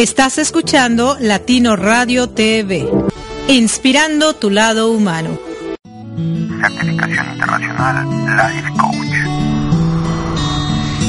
Estás 0.00 0.38
escuchando 0.38 1.18
Latino 1.20 1.76
Radio 1.76 2.30
TV, 2.30 2.88
inspirando 3.48 4.32
tu 4.32 4.48
lado 4.48 4.90
humano. 4.90 5.38
Certificación 6.16 7.32
internacional 7.34 8.64
Coach. 8.78 9.29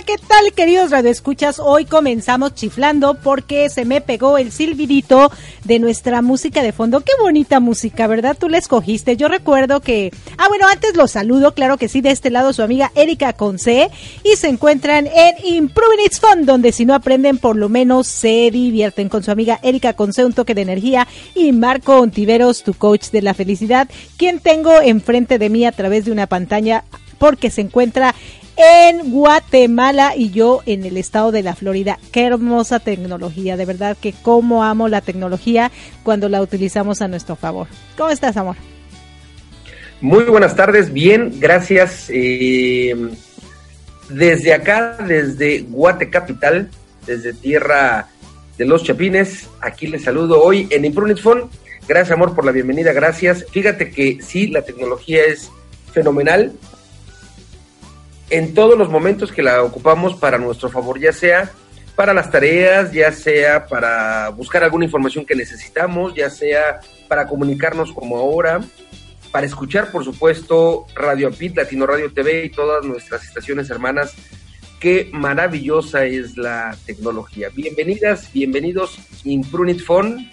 ¿Qué 0.00 0.16
tal, 0.16 0.52
queridos 0.54 0.90
radioescuchas? 0.90 1.60
Hoy 1.60 1.84
comenzamos 1.84 2.54
chiflando 2.54 3.14
porque 3.14 3.68
se 3.68 3.84
me 3.84 4.00
pegó 4.00 4.38
el 4.38 4.50
silbidito 4.50 5.30
de 5.64 5.78
nuestra 5.78 6.22
música 6.22 6.62
de 6.62 6.72
fondo. 6.72 7.02
Qué 7.02 7.12
bonita 7.20 7.60
música, 7.60 8.06
¿verdad? 8.06 8.36
Tú 8.38 8.48
la 8.48 8.56
escogiste. 8.56 9.18
Yo 9.18 9.28
recuerdo 9.28 9.80
que. 9.80 10.10
Ah, 10.38 10.48
bueno, 10.48 10.66
antes 10.66 10.96
los 10.96 11.10
saludo, 11.10 11.52
claro 11.54 11.76
que 11.76 11.88
sí, 11.88 12.00
de 12.00 12.10
este 12.10 12.30
lado 12.30 12.54
su 12.54 12.62
amiga 12.62 12.90
Erika 12.94 13.34
Conce. 13.34 13.90
Y 14.24 14.36
se 14.36 14.48
encuentran 14.48 15.06
en 15.06 15.34
Improving 15.44 16.06
It's 16.06 16.20
Fun, 16.20 16.46
donde 16.46 16.72
si 16.72 16.86
no 16.86 16.94
aprenden, 16.94 17.36
por 17.36 17.56
lo 17.56 17.68
menos 17.68 18.06
se 18.06 18.50
divierten 18.50 19.10
con 19.10 19.22
su 19.22 19.30
amiga 19.30 19.60
Erika 19.62 19.92
Conce, 19.92 20.24
un 20.24 20.32
toque 20.32 20.54
de 20.54 20.62
energía. 20.62 21.06
Y 21.34 21.52
Marco 21.52 22.00
Ontiveros, 22.00 22.62
tu 22.62 22.72
coach 22.72 23.10
de 23.10 23.20
la 23.20 23.34
felicidad, 23.34 23.88
quien 24.16 24.40
tengo 24.40 24.80
enfrente 24.80 25.38
de 25.38 25.50
mí 25.50 25.66
a 25.66 25.72
través 25.72 26.06
de 26.06 26.12
una 26.12 26.26
pantalla 26.26 26.84
porque 27.18 27.50
se 27.50 27.60
encuentra 27.60 28.16
en 28.56 29.10
Guatemala 29.10 30.14
y 30.16 30.30
yo 30.30 30.62
en 30.66 30.84
el 30.84 30.96
estado 30.96 31.32
de 31.32 31.42
la 31.42 31.54
Florida. 31.54 31.98
Qué 32.12 32.26
hermosa 32.26 32.80
tecnología, 32.80 33.56
de 33.56 33.64
verdad 33.64 33.96
que 34.00 34.12
cómo 34.12 34.64
amo 34.64 34.88
la 34.88 35.00
tecnología 35.00 35.70
cuando 36.02 36.28
la 36.28 36.42
utilizamos 36.42 37.02
a 37.02 37.08
nuestro 37.08 37.36
favor. 37.36 37.66
¿Cómo 37.96 38.10
estás, 38.10 38.36
amor? 38.36 38.56
Muy 40.00 40.24
buenas 40.24 40.56
tardes, 40.56 40.92
bien, 40.92 41.38
gracias. 41.38 42.06
Eh, 42.08 42.94
desde 44.08 44.52
acá, 44.52 44.98
desde 45.06 45.60
Guate 45.62 46.10
Capital, 46.10 46.68
desde 47.06 47.32
tierra 47.32 48.08
de 48.58 48.64
los 48.66 48.82
Chapines, 48.84 49.48
aquí 49.60 49.86
les 49.86 50.02
saludo 50.02 50.42
hoy 50.42 50.68
en 50.70 50.92
Phone. 51.16 51.48
Gracias, 51.88 52.12
amor, 52.12 52.34
por 52.34 52.44
la 52.44 52.52
bienvenida, 52.52 52.92
gracias. 52.92 53.46
Fíjate 53.50 53.90
que 53.90 54.18
sí, 54.22 54.48
la 54.48 54.62
tecnología 54.62 55.24
es 55.24 55.50
fenomenal 55.92 56.52
en 58.32 58.54
todos 58.54 58.78
los 58.78 58.88
momentos 58.88 59.30
que 59.30 59.42
la 59.42 59.62
ocupamos 59.62 60.14
para 60.14 60.38
nuestro 60.38 60.70
favor, 60.70 60.98
ya 60.98 61.12
sea 61.12 61.50
para 61.94 62.14
las 62.14 62.30
tareas, 62.30 62.90
ya 62.90 63.12
sea 63.12 63.66
para 63.66 64.30
buscar 64.30 64.64
alguna 64.64 64.86
información 64.86 65.26
que 65.26 65.34
necesitamos, 65.34 66.14
ya 66.14 66.30
sea 66.30 66.80
para 67.08 67.26
comunicarnos 67.26 67.92
como 67.92 68.16
ahora, 68.16 68.62
para 69.30 69.46
escuchar, 69.46 69.92
por 69.92 70.02
supuesto, 70.02 70.86
Radio 70.94 71.28
Apit, 71.28 71.58
Latino 71.58 71.86
Radio 71.86 72.10
TV 72.10 72.46
y 72.46 72.48
todas 72.48 72.86
nuestras 72.86 73.22
estaciones 73.22 73.68
hermanas. 73.68 74.14
Qué 74.80 75.10
maravillosa 75.12 76.06
es 76.06 76.38
la 76.38 76.74
tecnología. 76.86 77.50
Bienvenidas, 77.54 78.32
bienvenidos, 78.32 78.98
Imprunit 79.24 79.84
Phone. 79.84 80.30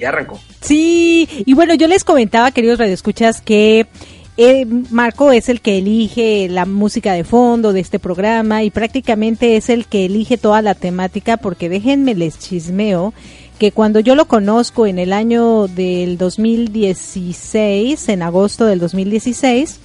Ya 0.00 0.08
arrancó. 0.08 0.40
Sí, 0.62 1.28
y 1.44 1.52
bueno, 1.52 1.74
yo 1.74 1.88
les 1.88 2.04
comentaba, 2.04 2.50
queridos 2.52 2.78
radioescuchas, 2.78 3.42
que 3.42 3.86
eh, 4.36 4.66
Marco 4.90 5.30
es 5.30 5.48
el 5.48 5.60
que 5.60 5.78
elige 5.78 6.48
la 6.48 6.66
música 6.66 7.12
de 7.12 7.22
fondo 7.22 7.72
de 7.72 7.78
este 7.80 8.00
programa 8.00 8.64
y 8.64 8.70
prácticamente 8.70 9.56
es 9.56 9.68
el 9.68 9.86
que 9.86 10.06
elige 10.06 10.38
toda 10.38 10.60
la 10.60 10.74
temática 10.74 11.36
porque 11.36 11.68
déjenme 11.68 12.16
les 12.16 12.38
chismeo 12.38 13.14
que 13.58 13.70
cuando 13.70 14.00
yo 14.00 14.16
lo 14.16 14.26
conozco 14.26 14.88
en 14.88 14.98
el 14.98 15.12
año 15.12 15.68
del 15.68 16.18
2016, 16.18 18.08
en 18.08 18.22
agosto 18.22 18.66
del 18.66 18.80
2016, 18.80 19.78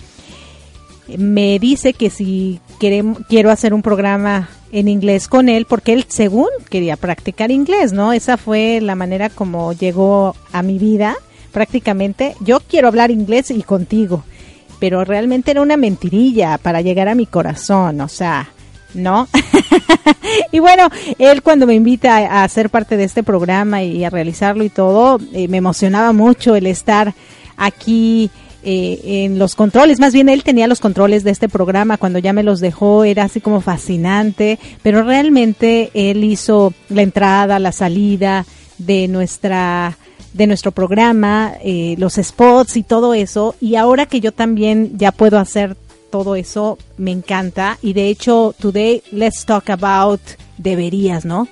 me 1.17 1.59
dice 1.59 1.93
que 1.93 2.09
si 2.09 2.59
queremos, 2.79 3.19
quiero 3.29 3.51
hacer 3.51 3.75
un 3.75 3.83
programa 3.83 4.49
en 4.71 4.87
inglés 4.87 5.27
con 5.27 5.49
él, 5.49 5.65
porque 5.65 5.93
él 5.93 6.05
según 6.07 6.47
quería 6.69 6.95
practicar 6.97 7.51
inglés, 7.51 7.93
¿no? 7.93 8.13
Esa 8.13 8.37
fue 8.37 8.81
la 8.81 8.95
manera 8.95 9.29
como 9.29 9.73
llegó 9.73 10.35
a 10.51 10.63
mi 10.63 10.79
vida 10.79 11.15
prácticamente. 11.51 12.35
Yo 12.39 12.59
quiero 12.59 12.87
hablar 12.87 13.11
inglés 13.11 13.51
y 13.51 13.61
contigo 13.61 14.23
pero 14.79 15.03
realmente 15.03 15.51
era 15.51 15.61
una 15.61 15.77
mentirilla 15.77 16.57
para 16.57 16.81
llegar 16.81 17.07
a 17.07 17.15
mi 17.15 17.25
corazón, 17.25 18.01
o 18.01 18.07
sea, 18.07 18.49
¿no? 18.93 19.27
y 20.51 20.59
bueno, 20.59 20.89
él 21.17 21.41
cuando 21.41 21.67
me 21.67 21.75
invita 21.75 22.43
a, 22.43 22.47
ser 22.47 22.69
parte 22.69 22.97
de 22.97 23.03
este 23.03 23.23
programa 23.23 23.83
y 23.83 24.03
a 24.03 24.09
realizarlo 24.09 24.63
y 24.63 24.69
todo, 24.69 25.19
eh, 25.33 25.47
me 25.47 25.57
emocionaba 25.57 26.13
mucho 26.13 26.55
el 26.55 26.65
estar 26.67 27.13
aquí 27.57 28.31
eh, 28.63 29.23
en 29.25 29.39
los 29.39 29.55
controles, 29.55 29.99
más 29.99 30.13
bien 30.13 30.27
él 30.29 30.43
tenía 30.43 30.67
los 30.67 30.79
controles 30.79 31.23
de 31.23 31.31
este 31.31 31.47
programa, 31.47 31.97
cuando 31.97 32.19
ya 32.19 32.33
me 32.33 32.43
los 32.43 32.59
dejó 32.59 33.03
era 33.03 33.23
así 33.23 33.41
como 33.41 33.61
fascinante, 33.61 34.59
pero 34.81 35.03
realmente 35.03 35.91
él 35.93 36.23
hizo 36.23 36.73
la 36.89 37.01
entrada, 37.01 37.59
la 37.59 37.71
salida 37.71 38.45
de 38.79 39.07
nuestra 39.07 39.97
de 40.33 40.47
nuestro 40.47 40.71
programa, 40.71 41.53
eh, 41.63 41.95
los 41.97 42.15
spots 42.15 42.77
y 42.77 42.83
todo 42.83 43.13
eso. 43.13 43.55
Y 43.59 43.75
ahora 43.75 44.05
que 44.05 44.19
yo 44.19 44.31
también 44.31 44.97
ya 44.97 45.11
puedo 45.11 45.39
hacer 45.39 45.75
todo 46.11 46.35
eso, 46.35 46.77
me 46.97 47.11
encanta. 47.11 47.77
Y 47.81 47.93
de 47.93 48.09
hecho, 48.09 48.53
today 48.59 49.01
let's 49.11 49.45
talk 49.45 49.69
about 49.69 50.21
deberías, 50.57 51.25
¿no? 51.25 51.47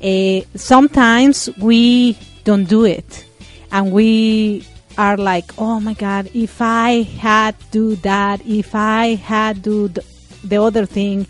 Eh, 0.00 0.46
sometimes 0.54 1.50
we 1.58 2.16
don't 2.44 2.68
do 2.68 2.86
it. 2.86 3.26
And 3.70 3.92
we 3.92 4.64
are 4.96 5.16
like, 5.16 5.52
oh 5.56 5.80
my 5.80 5.94
God, 5.94 6.30
if 6.34 6.60
I 6.60 7.02
had 7.20 7.54
do 7.70 7.96
that, 7.96 8.40
if 8.46 8.74
I 8.74 9.16
had 9.16 9.62
do 9.62 9.88
the, 9.88 10.04
the 10.42 10.60
other 10.60 10.86
thing, 10.86 11.26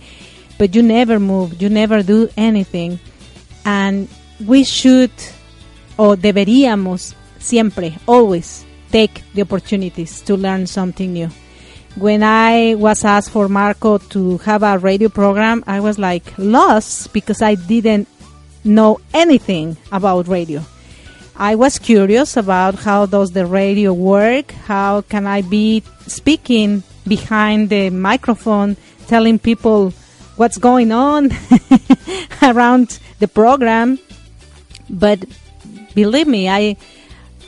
but 0.59 0.75
you 0.75 0.83
never 0.83 1.19
move, 1.19 1.61
you 1.61 1.69
never 1.69 2.03
do 2.03 2.29
anything. 2.37 2.99
And 3.65 4.09
we 4.47 4.65
should 4.65 5.11
o 5.97 6.17
deberíamos 6.17 7.15
siempre, 7.39 7.99
always 8.07 8.65
take 8.91 9.23
the 9.35 9.43
opportunities 9.43 10.23
to 10.23 10.37
learn 10.37 10.67
something 10.67 11.13
new. 11.13 11.29
When 11.97 12.23
I 12.23 12.75
was 12.77 13.05
asked 13.05 13.31
for 13.31 13.49
Marco 13.49 13.99
to 13.99 14.39
have 14.39 14.63
a 14.63 14.79
radio 14.79 15.09
program, 15.09 15.65
I 15.67 15.81
was 15.81 15.99
like 15.99 16.25
lost 16.39 17.13
because 17.13 17.43
I 17.43 17.57
didn't 17.57 18.09
know 18.65 19.01
anything 19.13 19.77
about 19.91 20.29
radio. 20.29 20.63
I 21.37 21.55
was 21.55 21.79
curious 21.79 22.37
about 22.37 22.75
how 22.77 23.07
does 23.07 23.33
the 23.33 23.47
radio 23.47 23.93
work? 23.93 24.53
How 24.53 25.01
can 25.03 25.27
I 25.27 25.43
be 25.43 25.83
speaking 26.07 26.83
behind 27.09 27.71
the 27.71 27.91
microphone 27.91 28.77
telling 29.07 29.39
people 29.39 29.91
what's 30.37 30.59
going 30.59 30.93
on 30.93 31.31
around 32.43 32.99
the 33.19 33.29
program? 33.29 33.99
But 34.91 35.25
believe 35.95 36.27
me, 36.27 36.49
I 36.49 36.77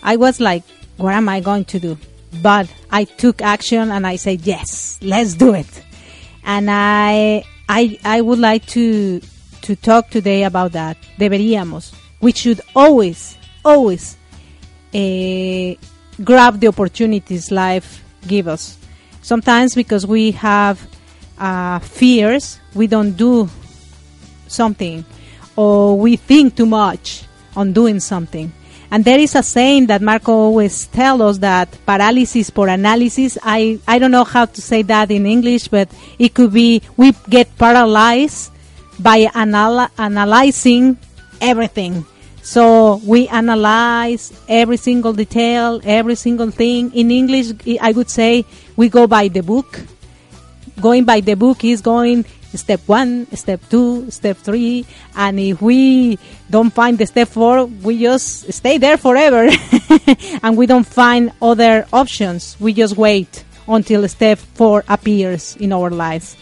I 0.02 0.16
was 0.16 0.40
like, 0.40 0.62
what 0.96 1.12
am 1.14 1.28
I 1.28 1.40
going 1.40 1.64
to 1.66 1.78
do? 1.78 1.98
But 2.40 2.72
I 2.90 3.04
took 3.04 3.42
action 3.42 3.90
and 3.90 4.06
I 4.06 4.16
said, 4.16 4.42
yes, 4.42 4.98
let's 5.02 5.34
do 5.34 5.54
it. 5.54 5.82
And 6.44 6.70
I 6.70 7.44
I 7.68 7.98
I 8.04 8.20
would 8.20 8.38
like 8.38 8.64
to 8.66 9.20
to 9.62 9.76
talk 9.76 10.10
today 10.10 10.44
about 10.44 10.72
that. 10.72 10.96
Deberíamos. 11.18 11.92
We 12.20 12.32
should 12.32 12.60
always 12.74 13.36
always 13.64 14.16
uh, 14.94 15.74
grab 16.22 16.60
the 16.60 16.68
opportunities 16.68 17.50
life 17.50 18.02
give 18.26 18.48
us. 18.48 18.78
Sometimes 19.22 19.74
because 19.74 20.06
we 20.06 20.32
have 20.32 20.80
uh, 21.38 21.78
fears, 21.80 22.58
we 22.74 22.86
don't 22.86 23.12
do 23.12 23.48
something, 24.48 25.04
or 25.56 25.98
we 25.98 26.16
think 26.16 26.56
too 26.56 26.66
much 26.66 27.24
on 27.56 27.72
doing 27.72 28.00
something. 28.00 28.52
And 28.90 29.06
there 29.06 29.18
is 29.18 29.34
a 29.34 29.42
saying 29.42 29.86
that 29.86 30.02
Marco 30.02 30.32
always 30.32 30.86
tells 30.88 31.22
us 31.22 31.38
that 31.38 31.78
paralysis 31.86 32.50
for 32.50 32.68
analysis. 32.68 33.38
I, 33.42 33.80
I 33.88 33.98
don't 33.98 34.10
know 34.10 34.24
how 34.24 34.44
to 34.44 34.60
say 34.60 34.82
that 34.82 35.10
in 35.10 35.24
English, 35.24 35.68
but 35.68 35.88
it 36.18 36.34
could 36.34 36.52
be 36.52 36.82
we 36.98 37.12
get 37.30 37.56
paralyzed 37.56 38.52
by 38.98 39.30
anal- 39.34 39.88
analyzing 39.96 40.98
everything. 41.40 42.04
So 42.42 42.96
we 43.06 43.28
analyze 43.28 44.32
every 44.48 44.76
single 44.76 45.14
detail, 45.14 45.80
every 45.84 46.16
single 46.16 46.50
thing. 46.50 46.92
In 46.92 47.10
English, 47.10 47.52
I 47.80 47.92
would 47.92 48.10
say 48.10 48.44
we 48.76 48.90
go 48.90 49.06
by 49.06 49.28
the 49.28 49.42
book. 49.42 49.80
Going 50.80 51.04
by 51.04 51.20
the 51.20 51.34
book 51.34 51.64
is 51.64 51.80
going 51.80 52.26
step 52.58 52.80
one, 52.86 53.26
step 53.36 53.60
two, 53.68 54.10
step 54.10 54.36
three, 54.36 54.86
and 55.16 55.38
if 55.38 55.60
we 55.62 56.18
don't 56.50 56.70
find 56.70 56.98
the 56.98 57.06
step 57.06 57.28
four, 57.28 57.66
we 57.66 58.00
just 58.00 58.52
stay 58.52 58.78
there 58.78 58.96
forever, 58.96 59.48
and 60.42 60.56
we 60.56 60.66
don't 60.66 60.86
find 60.86 61.32
other 61.40 61.86
options. 61.92 62.56
We 62.60 62.72
just 62.72 62.96
wait 62.96 63.44
until 63.68 64.06
step 64.08 64.38
four 64.38 64.84
appears 64.88 65.56
in 65.56 65.72
our 65.72 65.90
lives. 65.90 66.36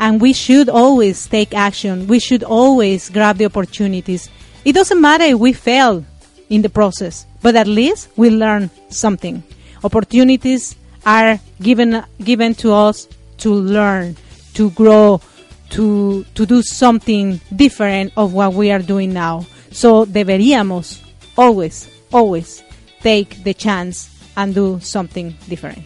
and 0.00 0.18
we 0.18 0.32
should 0.32 0.68
always 0.68 1.28
take 1.28 1.54
action. 1.54 2.06
We 2.08 2.18
should 2.18 2.42
always 2.42 3.10
grab 3.10 3.36
the 3.36 3.44
opportunities. 3.44 4.30
It 4.64 4.72
doesn't 4.72 5.00
matter 5.00 5.24
if 5.24 5.38
we 5.38 5.52
fail 5.52 6.04
in 6.48 6.62
the 6.62 6.70
process, 6.70 7.26
but 7.42 7.54
at 7.54 7.68
least 7.68 8.08
we 8.16 8.30
learn 8.30 8.70
something. 8.88 9.42
Opportunities 9.84 10.74
are 11.04 11.38
given 11.60 12.02
given 12.24 12.54
to 12.56 12.72
us 12.72 13.08
to 13.38 13.52
learn, 13.52 14.16
to 14.54 14.70
grow, 14.70 15.20
to 15.70 16.24
to 16.34 16.46
do 16.46 16.62
something 16.62 17.40
different 17.54 18.12
of 18.16 18.34
what 18.34 18.54
we 18.54 18.70
are 18.70 18.82
doing 18.82 19.12
now. 19.12 19.46
So 19.70 20.04
deberíamos 20.04 21.00
always, 21.36 21.88
always 22.12 22.62
take 23.00 23.42
the 23.44 23.54
chance 23.54 24.10
and 24.36 24.54
do 24.54 24.78
something 24.80 25.34
different. 25.48 25.82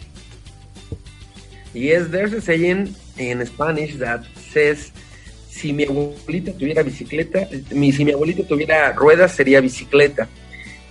Yes, 1.73 2.07
there's 2.07 2.33
a 2.33 2.41
saying 2.41 2.95
in 3.17 3.45
Spanish 3.45 3.95
that 3.97 4.23
says, 4.51 4.91
si 5.49 5.71
mi 5.71 5.85
abuelita 5.85 6.51
tuviera 6.51 6.83
bicicleta, 6.83 7.47
mi, 7.71 7.91
si 7.91 8.03
mi 8.03 8.11
abuelita 8.11 8.43
tuviera 8.43 8.93
ruedas, 8.93 9.35
sería 9.35 9.61
bicicleta. 9.61 10.27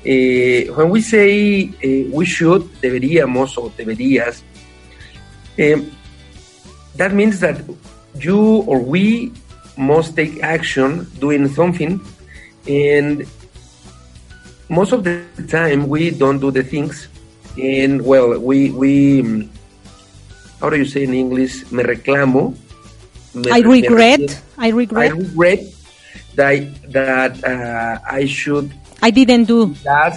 Eh, 0.04 0.68
when 0.76 0.90
we 0.90 1.00
say 1.00 1.70
eh, 1.80 2.06
we 2.12 2.26
should, 2.26 2.68
deberíamos 2.80 3.56
o 3.56 3.72
deberías, 3.76 4.42
eh, 5.56 5.80
that 6.96 7.12
means 7.14 7.40
that 7.40 7.56
you 8.18 8.62
or 8.66 8.78
we 8.80 9.32
must 9.76 10.14
take 10.16 10.42
action 10.42 11.06
doing 11.18 11.48
something 11.48 12.00
and 12.68 13.26
most 14.68 14.92
of 14.92 15.04
the 15.04 15.22
time 15.48 15.88
we 15.88 16.10
don't 16.10 16.38
do 16.38 16.50
the 16.50 16.62
things 16.62 17.08
and 17.58 18.02
well 18.04 18.38
we 18.38 18.70
we 18.70 19.22
mm, 19.22 19.48
how 20.60 20.70
do 20.70 20.76
you 20.76 20.84
say 20.86 21.02
in 21.04 21.12
english 21.14 21.70
me 21.72 21.82
reclamo 21.82 22.54
me- 23.34 23.50
I 23.50 23.60
regret. 23.60 24.20
reclamo. 24.20 24.40
I 24.58 24.68
regret 24.70 25.10
i 25.12 25.14
regret. 25.14 25.60
that 26.34 26.92
that 26.92 27.32
uh, 27.44 27.98
i 28.10 28.24
should 28.26 28.70
I 29.02 29.10
didn't 29.10 29.44
do. 29.44 29.74
that 29.84 30.16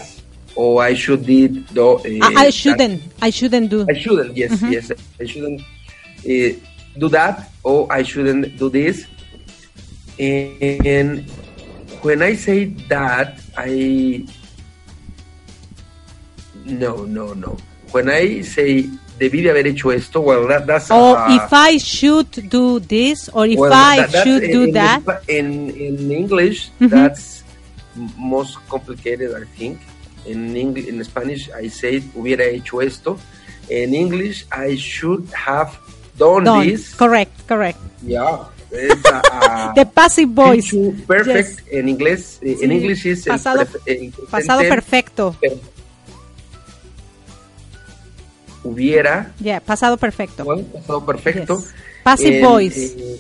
or 0.56 0.82
i 0.82 0.94
should 0.94 1.26
did 1.26 1.66
do, 1.74 1.98
uh, 1.98 2.02
I, 2.24 2.48
I 2.48 2.50
shouldn't. 2.50 3.02
I 3.22 3.30
shouldn't 3.30 3.70
do. 3.70 3.86
I 3.90 3.94
shouldn't. 3.94 4.32
Yes, 4.38 4.52
Mhm. 4.58 4.72
yes. 4.72 4.86
I 5.22 5.26
shouldn't 5.28 5.60
uh, 5.62 6.56
do 7.00 7.10
that, 7.10 7.50
or 7.64 7.88
I 7.92 8.04
shouldn't 8.04 8.58
do 8.58 8.70
this. 8.70 9.06
And 10.20 11.30
when 12.02 12.22
I 12.22 12.34
say 12.36 12.66
that, 12.90 13.40
I 13.58 14.26
no, 16.66 17.06
no, 17.06 17.34
no. 17.34 17.58
When 17.92 18.10
I 18.10 18.42
say 18.42 18.90
debí 19.20 19.42
de 19.42 19.50
haber 19.50 19.68
hecho 19.68 19.90
esto, 19.92 20.22
well, 20.22 20.48
that, 20.48 20.68
that's 20.68 20.92
Or 20.92 21.18
uh, 21.18 21.36
if 21.36 21.52
I 21.54 21.78
should 21.78 22.50
do 22.50 22.80
this, 22.80 23.30
or 23.30 23.46
if 23.48 23.58
well, 23.58 23.74
I 23.74 24.06
that- 24.06 24.24
should 24.24 24.44
in, 24.44 24.52
do 24.52 24.72
that. 24.74 25.02
In 25.28 25.70
in 25.72 26.12
English, 26.12 26.70
Mhm. 26.80 26.90
that's 26.90 27.44
most 28.18 28.58
complicated, 28.70 29.34
I 29.34 29.46
think. 29.58 29.80
In 30.26 30.56
English, 30.56 30.88
in 30.88 31.02
Spanish, 31.04 31.50
I 31.56 31.68
say 31.70 32.02
hubiera 32.02 32.44
hecho 32.52 32.80
esto. 32.80 33.18
In 33.70 33.94
English, 33.94 34.46
I 34.52 34.76
should 34.76 35.26
have 35.34 35.78
Done. 36.18 36.68
this. 36.70 36.94
Correct, 36.96 37.32
correct. 37.48 37.80
Yeah. 38.04 38.46
It's 38.72 39.06
a, 39.10 39.22
a 39.32 39.74
The 39.76 39.86
passive 39.86 40.30
voice. 40.30 40.74
perfect 41.08 41.62
en 41.72 41.88
inglés. 41.90 42.40
eh, 42.42 42.58
En 42.62 42.72
is 42.72 43.06
el 43.06 43.34
pasado- 43.34 43.66
el 43.86 44.12
Pasado 44.30 44.62
perfecto. 44.68 45.36
per- 45.40 45.58
hubiera 48.64 49.32
Yeah, 49.40 49.60
pasado 49.62 49.98
perfecto. 49.98 50.44
well, 50.44 50.64
pasado 50.66 51.06
perfecto. 51.06 51.58
Yes. 51.60 51.74
Passive 52.04 52.38
And, 52.40 52.46
voice. 52.48 52.96
eh, 52.98 53.20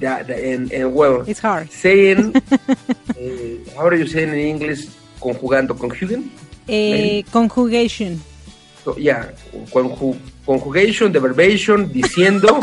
that, 0.00 0.28
and, 0.30 0.72
and 0.72 0.94
well, 0.94 1.22
It's 1.26 1.40
hard. 1.40 1.70
saying, 1.70 2.32
eh, 3.16 3.58
how 3.76 3.88
do 3.90 3.96
you 3.96 4.06
say 4.06 4.24
in 4.24 4.34
English? 4.34 4.88
Conjugando, 5.20 5.74
conjuguen? 5.76 6.30
Eh, 6.68 7.22
conjugation. 7.32 8.20
So, 8.84 8.94
yeah, 8.98 9.30
conju- 9.72 10.18
conjugation, 10.46 11.10
the 11.12 11.20
verbation, 11.20 11.90
diciendo. 11.90 12.60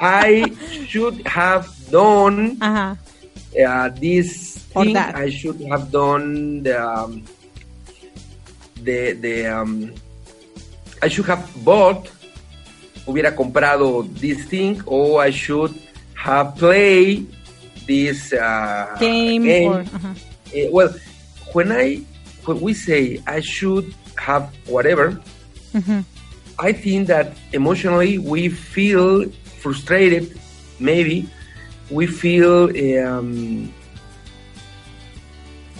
I 0.00 0.48
should 0.88 1.26
have 1.26 1.68
done 1.90 2.56
Ajá. 2.60 2.96
uh, 2.96 3.88
this 4.00 4.58
thing. 4.72 4.92
that. 4.92 5.14
I 5.14 5.28
should 5.30 5.60
have 5.68 5.92
done 5.92 6.62
the 6.62 6.76
um, 6.76 7.24
the 8.80 9.12
the 9.12 9.46
um, 9.46 9.92
I 11.02 11.08
should 11.08 11.26
have 11.26 11.44
bought 11.64 12.08
hubiera 13.06 13.32
comprado 13.32 14.02
this 14.20 14.44
thing 14.44 14.82
or 14.84 15.22
I 15.22 15.30
should 15.30 15.72
have 16.14 16.56
played 16.56 17.28
this 17.86 18.32
uh, 18.32 18.96
Game, 18.98 19.46
or. 19.68 19.84
Eh, 20.52 20.68
well, 20.70 20.92
when 21.52 21.72
I 21.72 22.02
when 22.44 22.60
we 22.60 22.74
say 22.74 23.22
I 23.26 23.40
should 23.40 23.94
have 24.18 24.50
whatever, 24.66 25.20
Ujú. 25.74 26.04
I 26.58 26.72
think 26.72 27.08
that 27.08 27.36
emotionally 27.52 28.18
we 28.18 28.48
feel 28.48 29.28
frustrated. 29.60 30.38
Maybe 30.80 31.28
we 31.90 32.06
feel 32.06 32.70
um, 33.06 33.72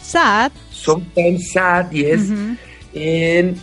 sad. 0.02 0.52
sometimes 0.70 1.50
sad. 1.52 1.92
Yes, 1.92 2.20
Mhm. 2.28 2.56
and 2.94 3.60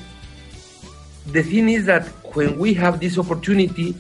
the 1.32 1.44
thing 1.44 1.70
is 1.70 1.86
that 1.86 2.08
when 2.36 2.58
we 2.58 2.74
have 2.74 3.00
this 3.00 3.18
opportunity, 3.18 3.96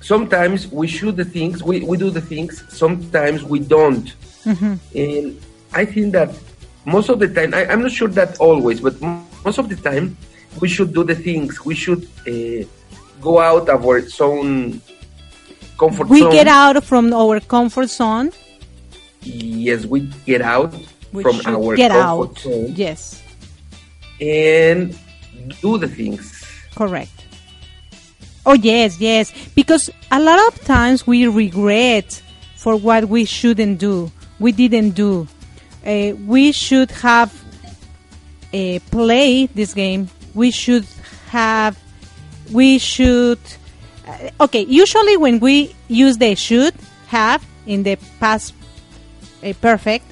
sometimes 0.00 0.66
we 0.70 0.86
shoot 0.86 1.16
the 1.16 1.24
things, 1.24 1.62
we, 1.62 1.80
we 1.80 1.96
do 1.96 2.10
the 2.10 2.20
things. 2.20 2.62
Sometimes 2.68 3.42
we 3.44 3.58
don't. 3.60 4.12
Ujú. 4.44 4.78
And 4.94 5.36
I 5.72 5.84
think 5.84 6.12
that 6.12 6.30
most 6.84 7.08
of 7.08 7.18
the 7.18 7.28
time, 7.28 7.54
I, 7.54 7.66
I'm 7.66 7.82
not 7.82 7.92
sure 7.92 8.08
that 8.08 8.38
always, 8.38 8.80
but 8.80 9.00
most 9.00 9.58
of 9.58 9.68
the 9.68 9.76
time, 9.76 10.16
we 10.60 10.68
should 10.68 10.92
do 10.92 11.04
the 11.04 11.14
things. 11.14 11.64
We 11.64 11.74
should 11.74 12.04
uh, 12.26 12.66
go 13.20 13.38
out 13.40 13.68
of 13.68 13.84
our 13.86 14.00
zone, 14.08 14.80
comfort 15.78 16.08
We 16.08 16.20
zone. 16.20 16.30
We 16.30 16.34
get 16.36 16.48
out 16.48 16.82
from 16.84 17.12
our 17.12 17.40
comfort 17.40 17.88
zone. 17.90 18.32
Yes, 19.22 19.86
we 19.86 20.00
get 20.26 20.42
out 20.42 20.74
We 21.12 21.22
from 21.22 21.40
our 21.46 21.76
get 21.76 21.90
comfort 21.92 22.30
out. 22.30 22.38
zone 22.40 22.72
Yes, 22.74 23.22
and 24.20 24.98
do 25.60 25.78
the 25.78 25.88
things. 25.88 26.44
correct. 26.74 27.10
Oh 28.44 28.54
yes, 28.54 28.98
yes. 28.98 29.32
Because 29.54 29.88
a 30.10 30.18
lot 30.20 30.38
of 30.48 30.60
times 30.64 31.06
we 31.06 31.28
regret 31.28 32.20
for 32.56 32.74
what 32.76 33.08
we 33.08 33.24
shouldn't 33.24 33.78
do. 33.78 34.10
We 34.40 34.50
didn't 34.50 34.90
do. 34.90 35.28
Uh, 35.84 36.14
we 36.26 36.52
should 36.52 36.90
have 36.90 37.32
uh, 38.54 38.78
played 38.90 39.50
this 39.54 39.74
game. 39.74 40.08
We 40.34 40.50
should 40.50 40.86
have. 41.28 41.78
We 42.52 42.78
should. 42.78 43.38
Uh, 44.06 44.44
okay. 44.44 44.62
Usually, 44.62 45.16
when 45.16 45.40
we 45.40 45.74
use 45.88 46.18
the 46.18 46.34
should 46.34 46.74
have 47.08 47.44
in 47.66 47.82
the 47.82 47.96
past 48.20 48.54
uh, 49.42 49.52
perfect 49.60 50.06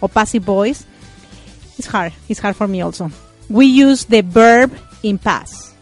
or 0.00 0.08
passive 0.08 0.42
voice, 0.42 0.84
it's 1.78 1.86
hard. 1.86 2.12
It's 2.28 2.40
hard 2.40 2.56
for 2.56 2.66
me 2.66 2.80
also. 2.80 3.10
We 3.48 3.66
use 3.66 4.04
the 4.04 4.22
verb 4.22 4.72
in 5.02 5.18
past. 5.18 5.74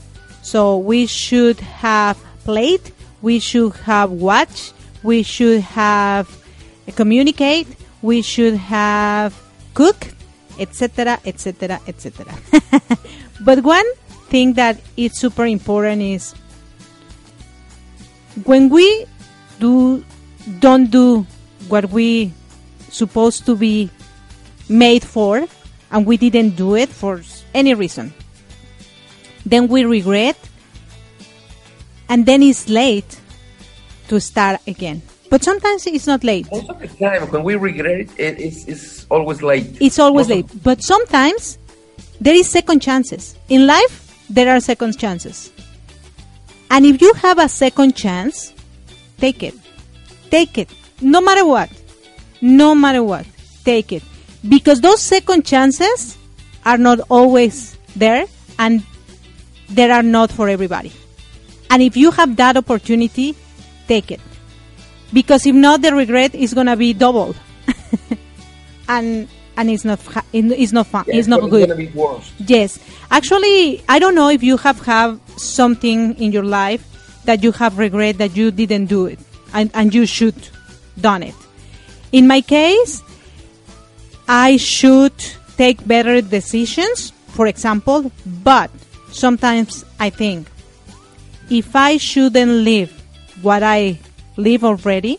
So 0.43 0.79
we 0.79 1.07
should 1.07 1.61
have 1.61 2.19
played, 2.45 2.81
we 3.23 3.39
should 3.39 3.73
have 3.85 4.11
watched, 4.11 4.73
we 5.03 5.23
should 5.23 5.61
have 5.61 6.29
communicate, 6.97 7.69
we 8.03 8.23
should 8.23 8.55
have 8.55 9.35
cooked, 9.75 10.15
etc., 10.59 11.19
etc., 11.25 11.81
etc. 11.87 12.35
But 13.41 13.63
one 13.63 13.87
thing 14.29 14.55
that 14.55 14.79
is 14.97 15.19
super 15.19 15.47
important 15.47 16.03
is 16.03 16.35
when 18.45 18.69
we 18.69 19.07
do 19.59 20.05
don't 20.61 20.91
do 20.91 21.27
what 21.69 21.91
we 21.91 22.33
supposed 22.91 23.47
to 23.47 23.57
be 23.57 23.91
made 24.69 25.05
for 25.05 25.47
and 25.91 26.07
we 26.07 26.17
didn't 26.17 26.51
do 26.51 26.77
it 26.77 26.89
for 26.89 27.23
any 27.55 27.75
reason 27.75 28.13
then 29.45 29.69
we 29.69 29.85
regret 29.85 30.39
and 32.09 32.27
then 32.27 32.43
it's 32.43 32.69
late 32.69 33.21
to 34.09 34.21
start 34.21 34.61
again 34.67 35.03
but 35.31 35.43
sometimes 35.43 35.87
it's 35.87 36.07
not 36.07 36.23
late. 36.25 36.51
Most 36.51 36.69
of 36.69 36.79
the 36.79 36.89
time, 36.89 37.31
when 37.31 37.43
we 37.45 37.55
regret 37.55 38.01
it, 38.01 38.11
it 38.19 38.41
it's, 38.41 38.67
it's 38.67 39.07
always 39.09 39.43
late. 39.43 39.79
it's 39.81 39.99
always 39.99 40.29
Most 40.29 40.37
late. 40.37 40.45
Of- 40.53 40.63
but 40.63 40.83
sometimes 40.83 41.57
there 42.21 42.35
is 42.35 42.49
second 42.49 42.81
chances. 42.81 43.37
In 43.49 43.67
life 43.67 44.27
there 44.29 44.55
are 44.55 44.61
second 44.61 44.99
chances. 44.99 45.51
And 46.71 46.85
if 46.85 47.01
you 47.01 47.13
have 47.15 47.39
a 47.39 47.49
second 47.49 47.97
chance 47.97 48.53
take 49.19 49.43
it. 49.43 49.55
Take 50.31 50.59
it. 50.59 50.69
No 51.01 51.21
matter 51.21 51.47
what. 51.47 51.71
No 52.41 52.75
matter 52.75 53.03
what. 53.03 53.27
Take 53.65 53.93
it. 53.93 54.03
Because 54.49 54.81
those 54.81 55.01
second 55.01 55.45
chances 55.45 56.17
are 56.65 56.79
not 56.79 57.01
always 57.09 57.77
there 57.97 58.27
and 58.59 58.83
they 59.69 59.91
are 59.91 60.03
not 60.03 60.31
for 60.31 60.49
everybody. 60.49 60.93
And 61.71 61.83
if 61.83 61.97
you 61.97 62.11
have 62.11 62.37
that 62.37 62.57
opportunity, 62.57 63.37
take 63.87 64.11
it. 64.11 64.21
Because 65.13 65.47
if 65.47 65.55
not, 65.55 65.83
the 65.83 65.95
regret 65.95 66.35
is 66.35 66.55
going 66.55 66.67
to 66.67 66.77
be 66.77 66.93
double. 66.93 67.35
and 68.89 69.29
and 69.57 69.71
it's 69.71 69.85
not 69.85 70.01
it's 70.33 70.73
not 70.73 70.87
fun. 70.87 71.05
Yeah, 71.07 71.17
it's 71.17 71.29
not 71.29 71.49
good. 71.51 71.69
gonna 71.69 71.77
be 71.77 71.89
worse. 71.89 72.33
Yes. 72.39 72.79
Actually, 73.11 73.83
I 73.89 73.99
don't 73.99 74.15
know 74.15 74.29
if 74.29 74.43
you 74.43 74.57
have 74.57 74.81
have 74.87 75.21
something 75.37 76.17
in 76.17 76.33
your 76.33 76.45
life 76.45 76.85
that 77.25 77.43
you 77.43 77.53
have 77.53 77.77
regret 77.79 78.19
that 78.19 78.37
you 78.37 78.51
didn't 78.51 78.87
do 78.87 79.07
it 79.07 79.19
and, 79.53 79.71
and 79.75 79.95
you 79.95 80.07
should 80.07 80.35
done 81.01 81.23
it. 81.23 81.35
In 82.13 82.27
my 82.27 82.41
case, 82.41 83.03
I 84.27 84.57
should 84.57 85.13
take 85.57 85.87
better 85.87 86.21
decisions, 86.21 87.13
for 87.29 87.47
example, 87.47 88.11
but 88.25 88.71
sometimes 89.13 89.85
I 89.99 90.11
think 90.11 90.49
if 91.51 91.77
I 91.77 91.99
shouldn't 91.99 92.65
live 92.65 92.91
what 93.43 93.63
I 93.63 93.99
live 94.41 94.65
already 94.65 95.19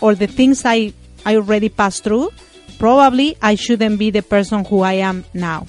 or 0.00 0.14
the 0.14 0.26
things 0.26 0.62
I, 0.64 0.92
I 1.26 1.36
already 1.36 1.68
passed 1.68 2.04
through, 2.04 2.30
probably 2.78 3.36
I 3.42 3.54
shouldn't 3.54 3.98
be 3.98 4.10
the 4.10 4.22
person 4.22 4.64
who 4.64 4.80
I 4.80 4.94
am 4.94 5.24
now. 5.34 5.66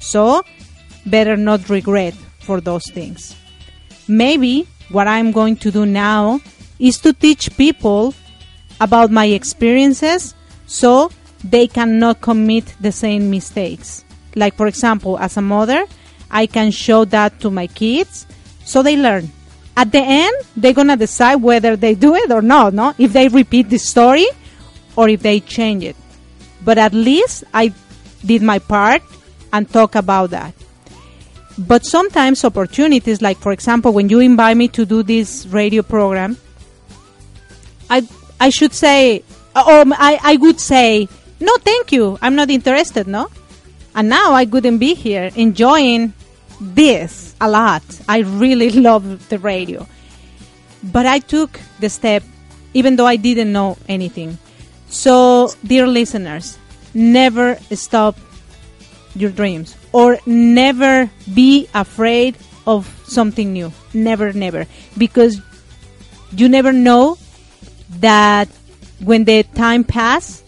So, 0.00 0.42
better 1.06 1.36
not 1.36 1.68
regret 1.70 2.14
for 2.40 2.60
those 2.60 2.90
things. 2.90 3.36
Maybe 4.08 4.68
what 4.90 5.08
I'm 5.08 5.32
going 5.32 5.56
to 5.56 5.70
do 5.70 5.86
now 5.86 6.40
is 6.78 6.98
to 7.00 7.12
teach 7.12 7.56
people 7.56 8.14
about 8.80 9.10
my 9.10 9.26
experiences 9.26 10.34
so 10.66 11.10
they 11.44 11.66
cannot 11.66 12.20
commit 12.20 12.74
the 12.80 12.92
same 12.92 13.30
mistakes. 13.30 14.04
Like, 14.34 14.54
for 14.54 14.66
example, 14.66 15.18
as 15.18 15.36
a 15.36 15.42
mother, 15.42 15.86
I 16.30 16.46
can 16.46 16.70
show 16.70 17.04
that 17.06 17.40
to 17.40 17.50
my 17.50 17.66
kids 17.66 18.26
so 18.64 18.82
they 18.82 18.96
learn. 18.96 19.30
At 19.76 19.90
the 19.90 20.00
end, 20.00 20.34
they're 20.56 20.74
to 20.74 20.96
decide 20.96 21.36
whether 21.36 21.76
they 21.76 21.94
do 21.94 22.14
it 22.14 22.30
or 22.30 22.42
not, 22.42 22.74
no? 22.74 22.94
If 22.98 23.12
they 23.12 23.28
repeat 23.28 23.70
the 23.70 23.78
story 23.78 24.26
or 24.96 25.08
if 25.08 25.22
they 25.22 25.40
change 25.40 25.84
it. 25.84 25.96
But 26.64 26.78
at 26.78 26.92
least 26.92 27.44
I 27.54 27.72
did 28.24 28.42
my 28.42 28.58
part 28.58 29.02
and 29.52 29.68
talk 29.68 29.94
about 29.94 30.30
that. 30.30 30.54
But 31.58 31.84
sometimes 31.84 32.44
opportunities, 32.44 33.20
like 33.20 33.38
for 33.38 33.52
example, 33.52 33.92
when 33.92 34.08
you 34.08 34.20
invite 34.20 34.56
me 34.56 34.68
to 34.68 34.84
do 34.84 35.02
this 35.02 35.46
radio 35.46 35.82
program, 35.82 36.36
I 37.90 38.06
I 38.40 38.48
should 38.48 38.72
say, 38.72 39.22
or 39.54 39.84
I, 39.96 40.18
I 40.22 40.36
would 40.36 40.58
say, 40.58 41.08
no, 41.40 41.56
thank 41.58 41.92
you, 41.92 42.18
I'm 42.22 42.34
not 42.34 42.50
interested, 42.50 43.06
no. 43.06 43.28
And 43.94 44.08
now 44.08 44.32
I 44.32 44.46
couldn't 44.46 44.78
be 44.78 44.94
here 44.94 45.30
enjoying 45.36 46.14
this 46.62 47.34
a 47.40 47.48
lot. 47.48 47.82
I 48.08 48.20
really 48.20 48.70
love 48.88 49.28
the 49.28 49.38
radio, 49.38 49.86
but 50.82 51.06
I 51.06 51.18
took 51.18 51.60
the 51.80 51.90
step, 51.90 52.22
even 52.74 52.96
though 52.96 53.06
I 53.06 53.16
didn't 53.16 53.52
know 53.52 53.76
anything. 53.88 54.38
So, 54.88 55.50
dear 55.64 55.86
listeners, 55.86 56.58
never 56.94 57.58
stop 57.72 58.16
your 59.14 59.30
dreams 59.30 59.76
or 59.92 60.18
never 60.26 61.10
be 61.32 61.68
afraid 61.74 62.36
of 62.66 62.88
something 63.06 63.52
new. 63.52 63.72
Never, 63.92 64.32
never. 64.32 64.66
Because 64.96 65.40
you 66.32 66.48
never 66.48 66.72
know 66.72 67.18
that 68.00 68.48
when 69.00 69.24
the 69.24 69.42
time 69.42 69.84
pass, 69.84 70.42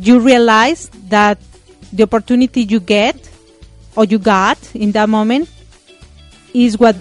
you 0.00 0.20
realize 0.20 0.88
that 1.08 1.38
the 1.92 2.02
opportunity 2.02 2.62
you 2.62 2.80
get 2.80 3.31
or 3.96 4.04
you 4.04 4.18
got 4.18 4.74
in 4.74 4.92
that 4.92 5.08
moment 5.08 5.50
is 6.54 6.78
what 6.78 6.96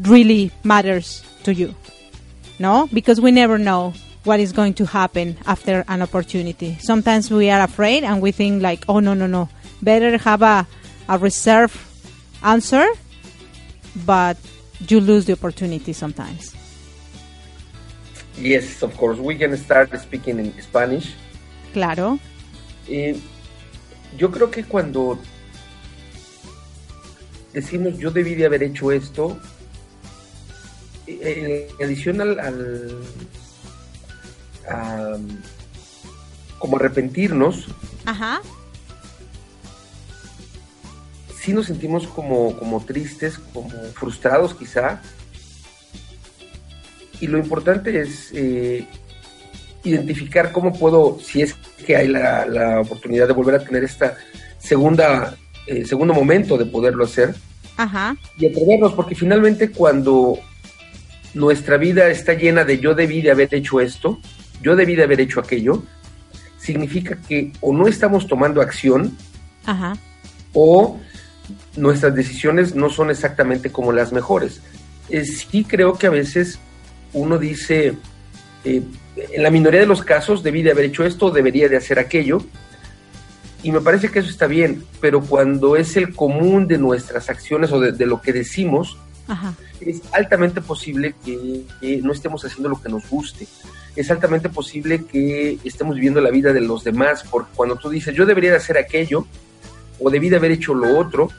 really 0.00 0.50
matters 0.62 1.22
to 1.44 1.54
you. 1.54 1.74
No? 2.58 2.88
Because 2.92 3.20
we 3.20 3.30
never 3.30 3.58
know 3.58 3.92
what 4.24 4.40
is 4.40 4.52
going 4.52 4.74
to 4.74 4.86
happen 4.86 5.36
after 5.46 5.84
an 5.88 6.02
opportunity. 6.02 6.76
Sometimes 6.80 7.30
we 7.30 7.50
are 7.50 7.60
afraid 7.60 8.04
and 8.04 8.22
we 8.22 8.32
think 8.32 8.62
like, 8.62 8.84
oh 8.88 9.00
no, 9.00 9.14
no, 9.14 9.26
no. 9.26 9.48
Better 9.82 10.16
have 10.18 10.42
a, 10.42 10.66
a 11.08 11.18
reserve 11.18 11.72
answer, 12.42 12.86
but 14.06 14.38
you 14.88 15.00
lose 15.00 15.26
the 15.26 15.34
opportunity 15.34 15.92
sometimes. 15.92 16.54
Yes, 18.36 18.82
of 18.82 18.96
course. 18.96 19.18
We 19.18 19.36
can 19.36 19.56
start 19.56 19.98
speaking 20.00 20.38
in 20.38 20.60
Spanish. 20.60 21.14
Claro. 21.72 22.18
Eh, 22.88 23.16
yo 24.16 24.28
creo 24.30 24.50
que 24.50 24.64
cuando 24.64 25.18
decimos 27.54 27.96
yo 27.96 28.10
debí 28.10 28.34
de 28.34 28.44
haber 28.46 28.62
hecho 28.64 28.92
esto, 28.92 29.38
eh, 31.06 31.68
en 31.78 31.86
adición 31.86 32.20
al, 32.20 32.38
al- 32.40 32.98
a, 34.68 35.16
como 36.58 36.76
arrepentirnos, 36.76 37.66
Ajá. 38.04 38.40
sí 41.38 41.52
nos 41.52 41.66
sentimos 41.66 42.06
como, 42.06 42.56
como 42.58 42.82
tristes, 42.84 43.38
como 43.52 43.70
frustrados 43.94 44.54
quizá. 44.54 45.00
Y 47.20 47.26
lo 47.28 47.38
importante 47.38 48.00
es 48.00 48.30
eh, 48.32 48.86
identificar 49.84 50.52
cómo 50.52 50.72
puedo, 50.78 51.18
si 51.22 51.42
es 51.42 51.54
que 51.86 51.96
hay 51.96 52.08
la, 52.08 52.44
la 52.46 52.80
oportunidad 52.80 53.26
de 53.28 53.34
volver 53.34 53.54
a 53.56 53.64
tener 53.64 53.84
esta 53.84 54.16
segunda, 54.58 55.36
eh, 55.66 55.84
segundo 55.84 56.14
momento 56.14 56.56
de 56.58 56.66
poderlo 56.66 57.04
hacer, 57.04 57.34
Ajá. 57.76 58.16
y 58.38 58.46
atrevernos, 58.46 58.92
porque 58.92 59.14
finalmente 59.14 59.70
cuando 59.70 60.38
nuestra 61.34 61.76
vida 61.76 62.08
está 62.08 62.34
llena 62.34 62.64
de 62.64 62.78
yo 62.78 62.94
debí 62.94 63.22
de 63.22 63.30
haber 63.30 63.54
hecho 63.54 63.80
esto, 63.80 64.20
yo 64.62 64.76
debí 64.76 64.94
de 64.94 65.04
haber 65.04 65.20
hecho 65.20 65.40
aquello, 65.40 65.82
significa 66.58 67.18
que 67.28 67.52
o 67.60 67.74
no 67.74 67.86
estamos 67.86 68.26
tomando 68.26 68.60
acción 68.60 69.16
Ajá. 69.66 69.96
o 70.52 70.98
nuestras 71.76 72.14
decisiones 72.14 72.74
no 72.74 72.88
son 72.88 73.10
exactamente 73.10 73.70
como 73.70 73.92
las 73.92 74.12
mejores. 74.12 74.62
Eh, 75.10 75.24
sí 75.24 75.64
creo 75.64 75.98
que 75.98 76.06
a 76.06 76.10
veces 76.10 76.58
uno 77.12 77.38
dice, 77.38 77.94
eh, 78.64 78.82
en 79.16 79.42
la 79.42 79.50
minoría 79.50 79.80
de 79.80 79.86
los 79.86 80.02
casos 80.02 80.42
debí 80.42 80.62
de 80.62 80.70
haber 80.70 80.86
hecho 80.86 81.04
esto, 81.04 81.30
debería 81.30 81.68
de 81.68 81.76
hacer 81.76 81.98
aquello, 81.98 82.42
y 83.64 83.72
me 83.72 83.80
parece 83.80 84.10
que 84.10 84.18
eso 84.18 84.28
está 84.28 84.46
bien, 84.46 84.84
pero 85.00 85.22
cuando 85.22 85.74
es 85.74 85.96
el 85.96 86.14
común 86.14 86.68
de 86.68 86.76
nuestras 86.76 87.30
acciones 87.30 87.72
o 87.72 87.80
de, 87.80 87.92
de 87.92 88.04
lo 88.04 88.20
que 88.20 88.34
decimos, 88.34 88.98
Ajá. 89.26 89.54
es 89.80 90.02
altamente 90.12 90.60
posible 90.60 91.14
que, 91.24 91.62
que 91.80 91.96
no 92.02 92.12
estemos 92.12 92.44
haciendo 92.44 92.68
lo 92.68 92.80
que 92.80 92.90
nos 92.90 93.08
guste. 93.08 93.48
Es 93.96 94.10
altamente 94.10 94.50
posible 94.50 95.04
que 95.04 95.58
estemos 95.64 95.94
viviendo 95.94 96.20
la 96.20 96.30
vida 96.30 96.52
de 96.52 96.60
los 96.60 96.84
demás, 96.84 97.24
porque 97.30 97.52
cuando 97.54 97.76
tú 97.76 97.88
dices, 97.88 98.14
yo 98.14 98.26
debería 98.26 98.50
de 98.50 98.58
hacer 98.58 98.76
aquello, 98.76 99.26
o 99.98 100.10
debí 100.10 100.28
de 100.28 100.36
haber 100.36 100.50
hecho 100.50 100.74
lo 100.74 100.98
otro, 100.98 101.30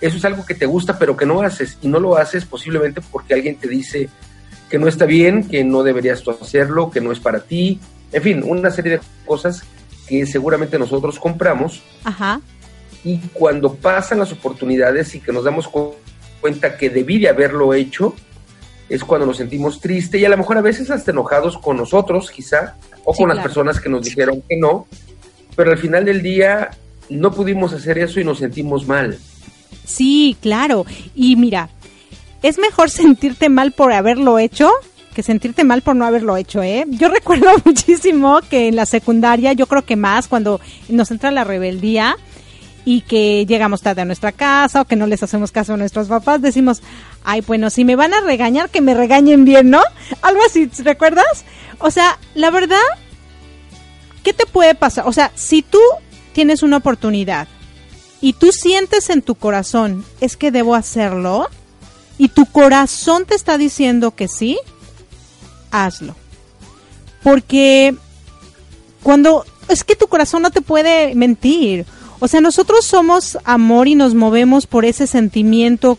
eso 0.00 0.16
es 0.16 0.24
algo 0.24 0.46
que 0.46 0.54
te 0.54 0.66
gusta, 0.66 1.00
pero 1.00 1.16
que 1.16 1.26
no 1.26 1.42
haces, 1.42 1.78
y 1.82 1.88
no 1.88 1.98
lo 1.98 2.16
haces 2.16 2.44
posiblemente 2.44 3.00
porque 3.10 3.34
alguien 3.34 3.56
te 3.56 3.66
dice 3.66 4.08
que 4.70 4.78
no 4.78 4.86
está 4.86 5.04
bien, 5.04 5.48
que 5.48 5.64
no 5.64 5.82
deberías 5.82 6.22
tú 6.22 6.30
hacerlo, 6.30 6.92
que 6.92 7.00
no 7.00 7.10
es 7.10 7.18
para 7.18 7.40
ti, 7.40 7.80
en 8.12 8.22
fin, 8.22 8.42
una 8.46 8.70
serie 8.70 8.92
de 8.92 9.00
cosas 9.26 9.64
que 10.06 10.26
seguramente 10.26 10.78
nosotros 10.78 11.18
compramos 11.18 11.80
Ajá. 12.04 12.40
y 13.04 13.18
cuando 13.32 13.74
pasan 13.74 14.18
las 14.18 14.32
oportunidades 14.32 15.14
y 15.14 15.20
que 15.20 15.32
nos 15.32 15.44
damos 15.44 15.68
cu- 15.68 15.94
cuenta 16.40 16.76
que 16.76 16.90
debí 16.90 17.18
de 17.18 17.28
haberlo 17.28 17.72
hecho, 17.74 18.14
es 18.88 19.04
cuando 19.04 19.26
nos 19.26 19.36
sentimos 19.38 19.80
tristes 19.80 20.20
y 20.20 20.24
a 20.24 20.28
lo 20.28 20.36
mejor 20.36 20.58
a 20.58 20.60
veces 20.62 20.90
hasta 20.90 21.10
enojados 21.12 21.56
con 21.58 21.76
nosotros, 21.76 22.30
quizá, 22.30 22.76
o 23.04 23.14
Sí, 23.14 23.22
con 23.22 23.28
las 23.34 23.38
personas 23.42 23.80
que 23.80 23.88
nos 23.88 24.02
dijeron 24.04 24.42
que 24.48 24.56
no, 24.56 24.86
pero 25.56 25.70
al 25.70 25.78
final 25.78 26.04
del 26.04 26.20
día 26.22 26.70
no 27.08 27.30
pudimos 27.32 27.72
hacer 27.72 27.98
eso 27.98 28.20
y 28.20 28.24
nos 28.24 28.38
sentimos 28.38 28.86
mal. 28.86 29.18
Sí, 29.84 30.36
claro. 30.40 30.84
Y 31.14 31.36
mira, 31.36 31.68
es 32.42 32.58
mejor 32.58 32.90
sentirte 32.90 33.48
mal 33.48 33.72
por 33.72 33.92
haberlo 33.92 34.38
hecho 34.38 34.70
que 35.12 35.22
sentirte 35.22 35.64
mal 35.64 35.82
por 35.82 35.96
no 35.96 36.04
haberlo 36.04 36.36
hecho, 36.36 36.62
¿eh? 36.62 36.84
Yo 36.88 37.08
recuerdo 37.12 37.50
muchísimo 37.64 38.40
que 38.48 38.68
en 38.68 38.76
la 38.76 38.86
secundaria, 38.86 39.52
yo 39.52 39.66
creo 39.66 39.84
que 39.84 39.96
más 39.96 40.28
cuando 40.28 40.60
nos 40.88 41.10
entra 41.10 41.30
la 41.30 41.44
rebeldía 41.44 42.16
y 42.84 43.02
que 43.02 43.46
llegamos 43.46 43.82
tarde 43.82 44.02
a 44.02 44.04
nuestra 44.04 44.32
casa 44.32 44.80
o 44.80 44.84
que 44.84 44.96
no 44.96 45.06
les 45.06 45.22
hacemos 45.22 45.52
caso 45.52 45.74
a 45.74 45.76
nuestros 45.76 46.08
papás, 46.08 46.42
decimos, 46.42 46.82
ay, 47.22 47.40
bueno, 47.42 47.70
si 47.70 47.84
me 47.84 47.96
van 47.96 48.12
a 48.12 48.20
regañar, 48.20 48.70
que 48.70 48.80
me 48.80 48.94
regañen 48.94 49.44
bien, 49.44 49.70
¿no? 49.70 49.80
Algo 50.22 50.40
así, 50.44 50.68
¿recuerdas? 50.78 51.44
O 51.78 51.90
sea, 51.90 52.18
la 52.34 52.50
verdad, 52.50 52.78
¿qué 54.22 54.32
te 54.32 54.46
puede 54.46 54.74
pasar? 54.74 55.06
O 55.06 55.12
sea, 55.12 55.30
si 55.34 55.62
tú 55.62 55.80
tienes 56.32 56.62
una 56.62 56.78
oportunidad 56.78 57.46
y 58.20 58.32
tú 58.32 58.52
sientes 58.52 59.10
en 59.10 59.22
tu 59.22 59.34
corazón, 59.34 60.04
es 60.20 60.36
que 60.36 60.50
debo 60.50 60.74
hacerlo, 60.74 61.48
y 62.18 62.28
tu 62.28 62.46
corazón 62.46 63.24
te 63.26 63.34
está 63.34 63.58
diciendo 63.58 64.12
que 64.12 64.28
sí, 64.28 64.58
hazlo. 65.72 66.14
Porque 67.24 67.96
cuando 69.02 69.44
es 69.68 69.82
que 69.82 69.96
tu 69.96 70.06
corazón 70.06 70.42
no 70.42 70.50
te 70.50 70.60
puede 70.60 71.14
mentir, 71.16 71.84
O 72.24 72.28
sea, 72.28 72.40
nosotros 72.40 72.84
somos 72.86 73.36
amor 73.42 73.88
y 73.88 73.96
nos 73.96 74.14
movemos 74.14 74.68
por 74.68 74.84
ese 74.84 75.08
sentimiento 75.08 75.98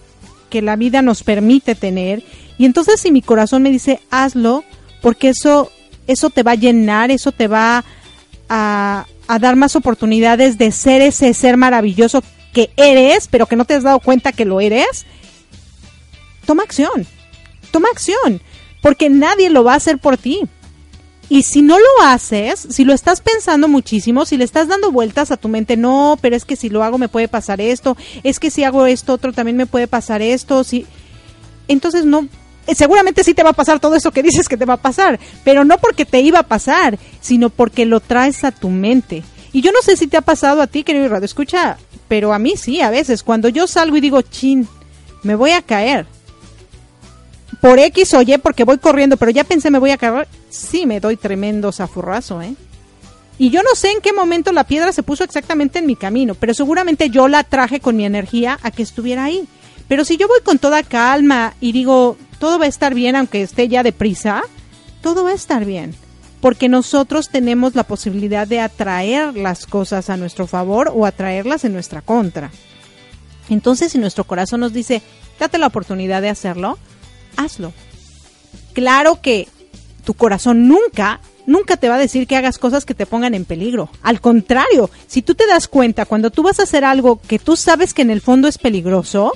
que 0.50 0.62
la 0.62 0.78
vida 0.78 1.02
nos 1.02 1.22
permite 1.22 1.76
tener. 1.76 2.24
Y 2.58 2.64
entonces 2.64 3.02
si 3.02 3.12
mi 3.12 3.22
corazón 3.22 3.62
me 3.62 3.70
dice, 3.72 4.00
hazlo, 4.10 4.64
porque 5.02 5.28
eso, 5.28 5.70
eso 6.08 6.30
te 6.30 6.44
va 6.44 6.52
a 6.52 6.56
llenar, 6.56 7.12
eso 7.12 7.34
te 7.34 7.50
va 7.50 7.84
a, 8.48 9.06
a 9.28 9.40
dar 9.40 9.58
más 9.58 9.76
oportunidades 9.76 10.58
de 10.58 10.72
ser 10.72 11.02
ese 11.02 11.34
ser 11.34 11.58
maravilloso 11.58 12.24
que 12.54 12.70
eres, 12.78 13.28
pero 13.28 13.46
que 13.46 13.58
no 13.58 13.66
te 13.66 13.74
has 13.74 13.84
dado 13.84 14.00
cuenta 14.00 14.32
que 14.32 14.46
lo 14.46 14.62
eres, 14.62 15.06
toma 16.46 16.64
acción, 16.64 17.06
toma 17.72 17.90
acción, 17.92 18.42
porque 18.84 19.10
nadie 19.10 19.50
lo 19.50 19.64
va 19.64 19.74
a 19.74 19.78
hacer 19.78 19.98
por 19.98 20.18
ti. 20.18 20.42
Y 21.30 21.44
si 21.44 21.62
no 21.62 21.80
lo 21.80 22.06
haces, 22.06 22.68
si 22.70 22.84
lo 22.84 22.94
estás 22.94 23.22
pensando 23.22 23.70
muchísimo, 23.70 24.26
si 24.26 24.36
le 24.36 24.44
estás 24.44 24.68
dando 24.68 24.92
vueltas 24.92 25.32
a 25.32 25.38
tu 25.38 25.48
mente, 25.48 25.78
no, 25.78 26.20
pero 26.22 26.36
es 26.36 26.44
que 26.44 26.58
si 26.58 26.70
lo 26.70 26.84
hago 26.84 26.98
me 26.98 27.08
puede 27.08 27.30
pasar 27.30 27.62
esto, 27.62 27.96
es 28.24 28.40
que 28.40 28.52
si 28.52 28.66
hago 28.66 28.86
esto 28.86 29.14
otro 29.14 29.32
también 29.32 29.56
me 29.56 29.66
puede 29.66 29.88
pasar 29.88 30.22
esto, 30.22 30.66
si 30.66 30.86
entonces 31.70 32.04
no 32.06 32.28
seguramente 32.76 33.24
sí 33.24 33.34
te 33.34 33.42
va 33.44 33.52
a 33.52 33.54
pasar 33.54 33.80
todo 33.80 33.96
eso 33.96 34.12
que 34.12 34.22
dices 34.22 34.50
que 34.50 34.58
te 34.58 34.66
va 34.66 34.76
a 34.76 34.82
pasar, 34.82 35.18
pero 35.46 35.64
no 35.64 35.78
porque 35.78 36.06
te 36.06 36.20
iba 36.20 36.40
a 36.40 36.48
pasar, 36.48 37.00
sino 37.22 37.50
porque 37.50 37.86
lo 37.86 38.02
traes 38.02 38.44
a 38.44 38.52
tu 38.52 38.70
mente. 38.70 39.24
Y 39.54 39.62
yo 39.62 39.72
no 39.72 39.82
sé 39.82 39.96
si 39.96 40.08
te 40.08 40.18
ha 40.18 40.22
pasado 40.22 40.62
a 40.62 40.68
ti, 40.68 40.84
querido 40.84 41.08
Radio 41.08 41.26
Escucha, 41.26 41.78
pero 42.10 42.34
a 42.34 42.40
mí 42.40 42.56
sí, 42.58 42.82
a 42.82 42.90
veces, 42.90 43.24
cuando 43.24 43.48
yo 43.48 43.66
salgo 43.66 43.96
y 43.96 44.02
digo, 44.02 44.22
chin, 44.24 44.68
me 45.24 45.36
voy 45.36 45.52
a 45.52 45.62
caer. 45.62 46.06
Por 47.64 47.80
X 47.80 48.14
o 48.16 48.22
Y, 48.22 48.38
porque 48.40 48.66
voy 48.66 48.78
corriendo, 48.78 49.16
pero 49.16 49.32
ya 49.32 49.46
pensé 49.46 49.72
me 49.72 49.80
voy 49.80 49.92
a 49.92 49.98
caer, 49.98 50.28
sí 50.50 50.86
me 50.86 51.00
doy 51.00 51.16
tremendo 51.16 51.72
zafurrazo, 51.72 52.42
¿eh? 52.42 52.56
Y 53.38 53.52
yo 53.52 53.64
no 53.64 53.74
sé 53.74 53.90
en 53.90 54.02
qué 54.02 54.12
momento 54.12 54.52
la 54.52 54.66
piedra 54.66 54.92
se 54.92 55.02
puso 55.02 55.24
exactamente 55.24 55.80
en 55.80 55.86
mi 55.86 55.96
camino, 55.96 56.36
pero 56.36 56.54
seguramente 56.54 57.10
yo 57.10 57.30
la 57.30 57.46
traje 57.46 57.80
con 57.80 57.96
mi 57.96 58.04
energía 58.04 58.60
a 58.64 58.72
que 58.72 58.84
estuviera 58.84 59.24
ahí. 59.24 59.48
Pero 59.88 60.04
si 60.04 60.18
yo 60.18 60.28
voy 60.28 60.42
con 60.44 60.60
toda 60.60 60.84
calma 60.84 61.54
y 61.62 61.72
digo, 61.72 62.18
todo 62.38 62.60
va 62.60 62.66
a 62.66 62.68
estar 62.68 62.94
bien 62.94 63.16
aunque 63.16 63.42
esté 63.42 63.70
ya 63.70 63.82
deprisa, 63.82 64.44
todo 65.02 65.24
va 65.24 65.30
a 65.30 65.36
estar 65.36 65.64
bien. 65.64 65.96
Porque 66.42 66.68
nosotros 66.68 67.30
tenemos 67.30 67.76
la 67.76 67.86
posibilidad 67.86 68.46
de 68.46 68.60
atraer 68.60 69.38
las 69.38 69.68
cosas 69.68 70.10
a 70.10 70.18
nuestro 70.18 70.48
favor 70.48 70.92
o 70.94 71.06
atraerlas 71.06 71.64
en 71.64 71.72
nuestra 71.72 72.02
contra. 72.02 72.52
Entonces, 73.50 73.94
si 73.94 74.00
nuestro 74.00 74.26
corazón 74.26 74.60
nos 74.60 74.74
dice, 74.74 75.02
date 75.40 75.58
la 75.58 75.68
oportunidad 75.68 76.22
de 76.22 76.28
hacerlo, 76.28 76.78
hazlo. 77.38 77.74
Claro 78.74 79.22
que 79.22 79.48
tu 80.04 80.14
corazón 80.14 80.68
nunca, 80.68 81.20
nunca 81.46 81.78
te 81.78 81.90
va 81.90 81.96
a 81.96 82.00
decir 82.00 82.28
que 82.28 82.36
hagas 82.36 82.58
cosas 82.58 82.86
que 82.86 82.94
te 82.94 83.06
pongan 83.06 83.34
en 83.34 83.46
peligro. 83.46 83.90
Al 84.02 84.22
contrario, 84.22 84.90
si 85.08 85.22
tú 85.22 85.36
te 85.36 85.48
das 85.48 85.68
cuenta 85.68 86.06
cuando 86.06 86.32
tú 86.32 86.44
vas 86.44 86.60
a 86.60 86.64
hacer 86.64 86.84
algo 86.84 87.20
que 87.20 87.40
tú 87.40 87.56
sabes 87.56 87.94
que 87.94 88.02
en 88.02 88.10
el 88.12 88.22
fondo 88.22 88.48
es 88.48 88.58
peligroso, 88.58 89.32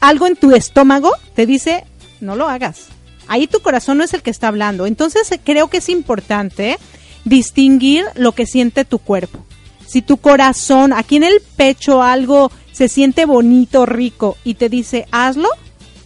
algo 0.00 0.26
en 0.26 0.36
tu 0.36 0.54
estómago 0.54 1.12
te 1.34 1.46
dice, 1.46 1.84
no 2.20 2.36
lo 2.36 2.48
hagas. 2.48 2.86
Ahí 3.28 3.46
tu 3.46 3.60
corazón 3.60 3.98
no 3.98 4.04
es 4.04 4.12
el 4.12 4.22
que 4.22 4.30
está 4.30 4.48
hablando. 4.48 4.86
Entonces 4.86 5.30
creo 5.44 5.68
que 5.68 5.78
es 5.78 5.88
importante 5.88 6.78
distinguir 7.24 8.04
lo 8.14 8.32
que 8.32 8.46
siente 8.46 8.84
tu 8.84 8.98
cuerpo. 8.98 9.44
Si 9.86 10.02
tu 10.02 10.16
corazón, 10.16 10.92
aquí 10.92 11.16
en 11.16 11.24
el 11.24 11.40
pecho 11.56 12.02
algo 12.02 12.50
se 12.72 12.88
siente 12.88 13.26
bonito, 13.26 13.86
rico 13.86 14.36
y 14.44 14.54
te 14.54 14.68
dice, 14.68 15.06
hazlo, 15.10 15.48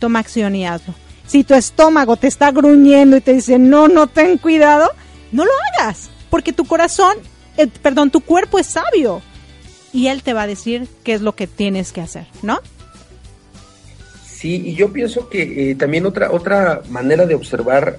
toma 0.04 0.24
y 0.52 0.64
hazlo. 0.64 0.94
Si 1.26 1.44
tu 1.44 1.54
estómago 1.54 2.16
te 2.16 2.26
está 2.26 2.50
gruñendo 2.50 3.16
y 3.16 3.22
te 3.22 3.32
dice, 3.32 3.58
no, 3.58 3.88
no 3.88 4.06
ten 4.06 4.36
cuidado, 4.36 4.90
no 5.32 5.44
lo 5.46 5.50
hagas. 5.72 6.10
Porque 6.28 6.52
tu 6.52 6.66
corazón, 6.66 7.16
eh, 7.56 7.68
perdón, 7.80 8.10
tu 8.10 8.20
cuerpo 8.20 8.58
es 8.58 8.66
sabio. 8.66 9.22
Y 9.94 10.08
él 10.08 10.22
te 10.22 10.34
va 10.34 10.42
a 10.42 10.46
decir 10.46 10.88
qué 11.02 11.14
es 11.14 11.22
lo 11.22 11.34
que 11.34 11.46
tienes 11.46 11.92
que 11.92 12.02
hacer, 12.02 12.26
¿no? 12.42 12.60
Sí, 14.26 14.62
y 14.66 14.74
yo 14.74 14.92
pienso 14.92 15.30
que 15.30 15.70
eh, 15.70 15.74
también 15.74 16.04
otra, 16.04 16.30
otra 16.30 16.82
manera 16.90 17.24
de 17.24 17.34
observar, 17.34 17.98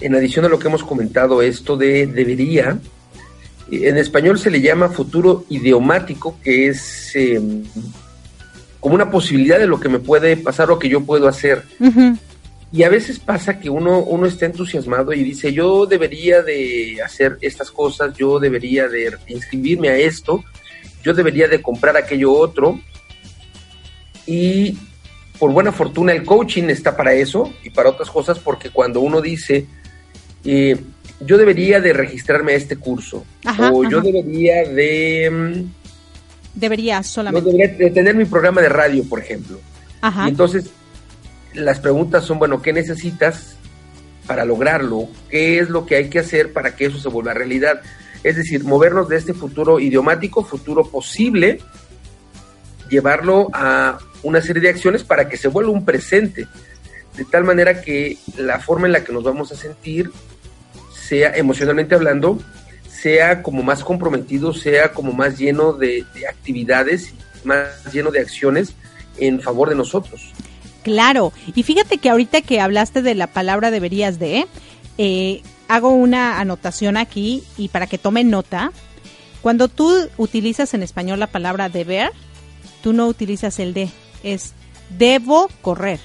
en 0.00 0.14
adición 0.14 0.44
a 0.44 0.48
lo 0.48 0.58
que 0.58 0.68
hemos 0.68 0.84
comentado, 0.84 1.40
esto 1.40 1.78
de 1.78 2.06
debería, 2.06 2.78
eh, 3.70 3.88
en 3.88 3.96
español 3.96 4.38
se 4.38 4.50
le 4.50 4.60
llama 4.60 4.90
futuro 4.90 5.46
idiomático, 5.48 6.36
que 6.42 6.66
es 6.66 7.16
em, 7.16 7.64
como 8.84 8.96
una 8.96 9.10
posibilidad 9.10 9.58
de 9.58 9.66
lo 9.66 9.80
que 9.80 9.88
me 9.88 9.98
puede 9.98 10.36
pasar 10.36 10.70
o 10.70 10.78
que 10.78 10.90
yo 10.90 11.00
puedo 11.00 11.26
hacer. 11.26 11.62
Y 12.70 12.82
a 12.82 12.90
veces 12.90 13.18
pasa 13.18 13.58
que 13.58 13.70
uno, 13.70 14.00
uno 14.00 14.26
está 14.26 14.44
entusiasmado 14.44 15.14
y 15.14 15.24
dice, 15.24 15.54
yo 15.54 15.86
debería 15.86 16.42
de 16.42 17.00
hacer 17.02 17.38
estas 17.40 17.70
cosas, 17.70 18.14
yo 18.14 18.38
debería 18.38 18.86
de 18.86 19.16
inscribirme 19.28 19.88
a 19.88 19.96
esto, 19.96 20.44
yo 21.02 21.14
debería 21.14 21.48
de 21.48 21.62
comprar 21.62 21.96
aquello 21.96 22.34
otro. 22.34 22.78
Y 24.26 24.76
por 25.38 25.50
buena 25.50 25.72
fortuna 25.72 26.12
el 26.12 26.22
coaching 26.22 26.64
está 26.64 26.94
para 26.94 27.14
eso 27.14 27.54
y 27.64 27.70
para 27.70 27.88
otras 27.88 28.10
cosas 28.10 28.38
porque 28.38 28.68
cuando 28.68 29.00
uno 29.00 29.22
dice, 29.22 29.64
eh, 30.44 30.76
yo 31.20 31.38
debería 31.38 31.80
de 31.80 31.94
registrarme 31.94 32.52
a 32.52 32.56
este 32.56 32.76
curso 32.76 33.24
o 33.72 33.88
yo 33.88 34.02
debería 34.02 34.68
de... 34.68 35.64
Mm, 36.54 36.60
debería 36.60 37.02
solamente. 37.02 37.50
debería 37.50 37.76
de 37.76 37.90
tener 37.90 38.14
mi 38.14 38.24
programa 38.24 38.60
de 38.60 38.68
radio, 38.68 39.04
por 39.04 39.20
ejemplo. 39.20 39.60
Y 40.26 40.28
entonces 40.28 40.70
las 41.54 41.78
preguntas 41.78 42.24
son, 42.24 42.38
bueno, 42.38 42.60
¿qué 42.60 42.72
necesitas 42.72 43.56
para 44.26 44.44
lograrlo? 44.44 45.08
¿Qué 45.30 45.58
es 45.58 45.70
lo 45.70 45.86
que 45.86 45.96
hay 45.96 46.10
que 46.10 46.18
hacer 46.18 46.52
para 46.52 46.76
que 46.76 46.86
eso 46.86 46.98
se 46.98 47.08
vuelva 47.08 47.32
realidad? 47.32 47.80
Es 48.22 48.36
decir, 48.36 48.64
movernos 48.64 49.08
de 49.08 49.16
este 49.16 49.34
futuro 49.34 49.80
idiomático, 49.80 50.44
futuro 50.44 50.84
posible, 50.84 51.60
llevarlo 52.88 53.48
a 53.52 53.98
una 54.22 54.40
serie 54.40 54.62
de 54.62 54.70
acciones 54.70 55.04
para 55.04 55.28
que 55.28 55.36
se 55.36 55.48
vuelva 55.48 55.70
un 55.70 55.84
presente, 55.84 56.46
de 57.16 57.24
tal 57.24 57.44
manera 57.44 57.80
que 57.80 58.18
la 58.36 58.58
forma 58.58 58.86
en 58.86 58.92
la 58.92 59.04
que 59.04 59.12
nos 59.12 59.22
vamos 59.22 59.52
a 59.52 59.56
sentir 59.56 60.10
sea 60.92 61.36
emocionalmente 61.36 61.94
hablando, 61.94 62.38
sea 63.04 63.42
como 63.42 63.62
más 63.62 63.84
comprometido, 63.84 64.54
sea 64.54 64.94
como 64.94 65.12
más 65.12 65.36
lleno 65.36 65.74
de, 65.74 66.06
actividades, 66.26 67.12
más 67.44 67.92
lleno 67.92 68.10
de 68.10 68.20
acciones 68.20 68.72
en 69.18 69.42
favor 69.42 69.68
de 69.68 69.74
nosotros. 69.74 70.32
Claro, 70.82 71.30
y 71.54 71.64
fíjate 71.64 71.98
que 71.98 72.08
ahorita 72.08 72.40
que 72.40 72.60
hablaste 72.60 73.02
de 73.02 73.14
la 73.14 73.26
palabra 73.26 73.70
deberías 73.70 74.18
de, 74.18 74.46
eh, 74.96 75.42
hago 75.68 75.90
una 75.90 76.40
anotación 76.40 76.96
aquí 76.96 77.44
y 77.58 77.68
para 77.68 77.86
que 77.86 77.98
tomen 77.98 78.30
nota, 78.30 78.72
cuando 79.42 79.68
tú 79.68 80.08
utilizas 80.16 80.72
en 80.72 80.82
español 80.82 81.20
la 81.20 81.26
palabra 81.26 81.68
deber, 81.68 82.10
tú 82.82 82.94
no 82.94 83.06
utilizas 83.06 83.58
el 83.58 83.74
de, 83.74 83.90
es 84.22 84.54
debo 84.96 85.50
correr, 85.60 86.00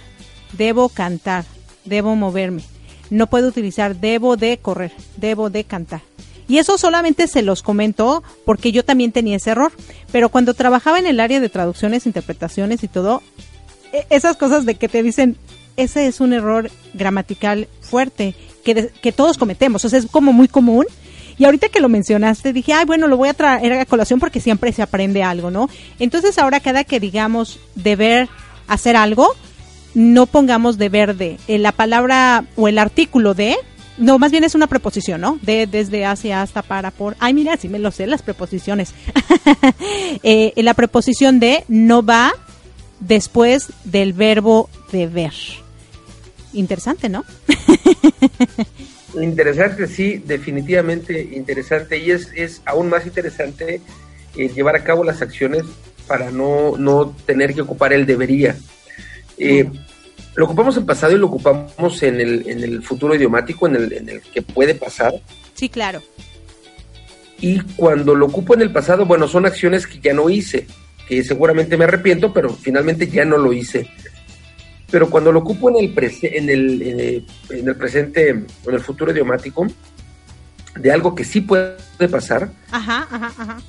debo 0.57 0.89
cantar, 0.89 1.45
debo 1.85 2.17
moverme. 2.17 2.63
No 3.09 3.27
puedo 3.27 3.47
utilizar 3.47 3.95
debo 3.95 4.35
de 4.35 4.57
correr, 4.57 4.91
debo 5.15 5.49
de 5.49 5.63
cantar. 5.63 6.08
Y 6.49 6.57
eso 6.57 6.77
solamente 6.77 7.27
se 7.27 7.41
los 7.41 7.63
comento 7.63 8.23
porque 8.43 8.73
yo 8.73 8.83
también 8.83 9.13
tenía 9.13 9.37
ese 9.37 9.51
error. 9.51 9.71
Pero 10.11 10.27
cuando 10.27 10.53
trabajaba 10.53 10.99
en 10.99 11.05
el 11.05 11.21
área 11.21 11.39
de 11.39 11.47
traducciones, 11.47 12.05
interpretaciones 12.05 12.83
y 12.83 12.89
todo, 12.89 13.21
e, 13.93 14.05
esas 14.09 14.35
cosas 14.35 14.65
de 14.65 14.75
que 14.75 14.89
te 14.89 15.01
dicen, 15.03 15.37
ese 15.77 16.07
es 16.07 16.19
un 16.19 16.33
error 16.33 16.69
gramatical 16.93 17.69
fuerte 17.79 18.35
que, 18.65 18.89
que 19.01 19.11
todos 19.13 19.37
cometemos. 19.37 19.85
O 19.85 19.89
sea, 19.89 19.99
es 19.99 20.07
como 20.07 20.33
muy 20.33 20.49
común 20.49 20.85
y 21.39 21.45
ahorita 21.45 21.69
que 21.69 21.79
lo 21.79 21.87
mencionaste, 21.87 22.51
dije, 22.51 22.73
ay, 22.73 22.85
bueno, 22.85 23.07
lo 23.07 23.15
voy 23.15 23.29
a 23.29 23.33
traer 23.33 23.71
a 23.73 23.85
colación 23.85 24.19
porque 24.19 24.41
siempre 24.41 24.73
se 24.73 24.81
aprende 24.81 25.23
algo, 25.23 25.49
¿no? 25.49 25.69
Entonces 25.97 26.37
ahora 26.37 26.59
cada 26.59 26.83
que 26.83 26.99
digamos 26.99 27.59
deber 27.75 28.27
hacer 28.67 28.97
algo, 28.97 29.29
no 29.93 30.25
pongamos 30.25 30.77
deber 30.77 31.15
de. 31.15 31.37
Eh, 31.47 31.57
la 31.57 31.71
palabra 31.71 32.43
o 32.57 32.67
el 32.67 32.77
artículo 32.77 33.33
de, 33.33 33.55
no, 33.99 34.17
más 34.17 34.31
bien 34.31 34.43
es 34.43 34.55
una 34.55 34.67
preposición, 34.67 35.21
¿no? 35.21 35.39
De, 35.41 35.67
desde, 35.67 36.05
hacia, 36.05 36.41
hasta, 36.41 36.61
para, 36.61 36.91
por. 36.91 37.15
Ay, 37.19 37.33
mira, 37.33 37.57
sí 37.57 37.69
me 37.69 37.79
lo 37.79 37.91
sé, 37.91 38.07
las 38.07 38.21
preposiciones. 38.21 38.93
eh, 40.23 40.53
la 40.57 40.73
preposición 40.73 41.39
de 41.39 41.63
no 41.67 42.03
va 42.03 42.33
después 42.99 43.67
del 43.83 44.13
verbo 44.13 44.69
deber. 44.91 45.33
Interesante, 46.53 47.09
¿no? 47.09 47.25
Interesante, 49.21 49.87
sí, 49.87 50.21
definitivamente 50.25 51.29
interesante. 51.33 51.97
Y 51.97 52.11
es, 52.11 52.29
es 52.35 52.61
aún 52.65 52.89
más 52.89 53.05
interesante 53.05 53.81
eh, 54.35 54.49
llevar 54.49 54.75
a 54.75 54.83
cabo 54.83 55.03
las 55.03 55.21
acciones 55.21 55.63
para 56.07 56.31
no, 56.31 56.77
no 56.77 57.15
tener 57.25 57.53
que 57.53 57.61
ocupar 57.61 57.93
el 57.93 58.05
debería. 58.05 58.55
Eh, 59.37 59.69
lo 60.39 60.45
ocupamos 60.45 60.77
en 60.77 60.85
pasado 60.85 61.13
y 61.13 61.19
lo 61.19 61.27
ocupamos 61.27 62.01
en 62.01 62.21
el, 62.21 62.47
en 62.47 62.63
el 62.63 62.81
futuro 62.81 63.13
idiomático, 63.13 63.67
en 63.67 63.75
el, 63.75 63.91
en 63.91 64.07
el 64.07 64.21
que 64.21 64.41
puede 64.41 64.73
pasar. 64.73 65.13
Sí, 65.53 65.67
claro. 65.67 66.01
Y 67.41 67.59
cuando 67.75 68.15
lo 68.15 68.27
ocupo 68.27 68.53
en 68.53 68.61
el 68.61 68.71
pasado, 68.71 69.05
bueno, 69.05 69.27
son 69.27 69.45
acciones 69.45 69.85
que 69.85 69.99
ya 69.99 70.13
no 70.13 70.29
hice, 70.29 70.65
que 71.09 71.21
seguramente 71.23 71.75
me 71.75 71.83
arrepiento, 71.83 72.31
pero 72.31 72.49
finalmente 72.49 73.07
ya 73.07 73.25
no 73.25 73.37
lo 73.37 73.51
hice 73.51 73.89
pero 74.91 75.09
cuando 75.09 75.31
lo 75.31 75.39
ocupo 75.39 75.69
en 75.69 75.75
el, 75.77 75.93
en 76.23 76.49
el, 76.49 77.25
en 77.49 77.67
el, 77.67 77.75
presente, 77.75 78.29
en 78.29 78.47
el 78.65 78.79
futuro 78.79 79.11
idiomático, 79.11 79.67
de 80.75 80.91
algo 80.91 81.15
que 81.15 81.23
sí 81.23 81.41
puede 81.41 81.77
pasar, 82.09 82.51
ajá, 82.71 83.07
ajá, 83.11 83.33
ajá. 83.37 83.61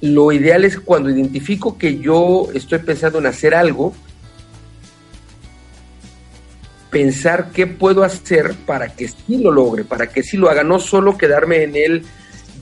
lo 0.00 0.32
ideal 0.32 0.64
es 0.64 0.80
cuando 0.80 1.10
identifico 1.10 1.78
que 1.78 1.98
yo 1.98 2.48
estoy 2.54 2.78
pensando 2.80 3.18
en 3.18 3.26
hacer 3.26 3.54
algo, 3.54 3.94
pensar 6.94 7.50
qué 7.50 7.66
puedo 7.66 8.04
hacer 8.04 8.54
para 8.66 8.94
que 8.94 9.08
sí 9.08 9.38
lo 9.38 9.50
logre, 9.50 9.82
para 9.82 10.06
que 10.06 10.22
sí 10.22 10.36
lo 10.36 10.48
haga, 10.48 10.62
no 10.62 10.78
solo 10.78 11.18
quedarme 11.18 11.64
en 11.64 11.74
el 11.74 12.06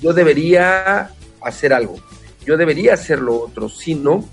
yo 0.01 0.14
debería 0.14 1.11
hacer 1.42 1.75
algo, 1.75 1.97
yo 2.47 2.57
debería 2.57 2.95
hacer 2.95 3.21
lo 3.21 3.38
otro, 3.38 3.68
sino 3.68 4.27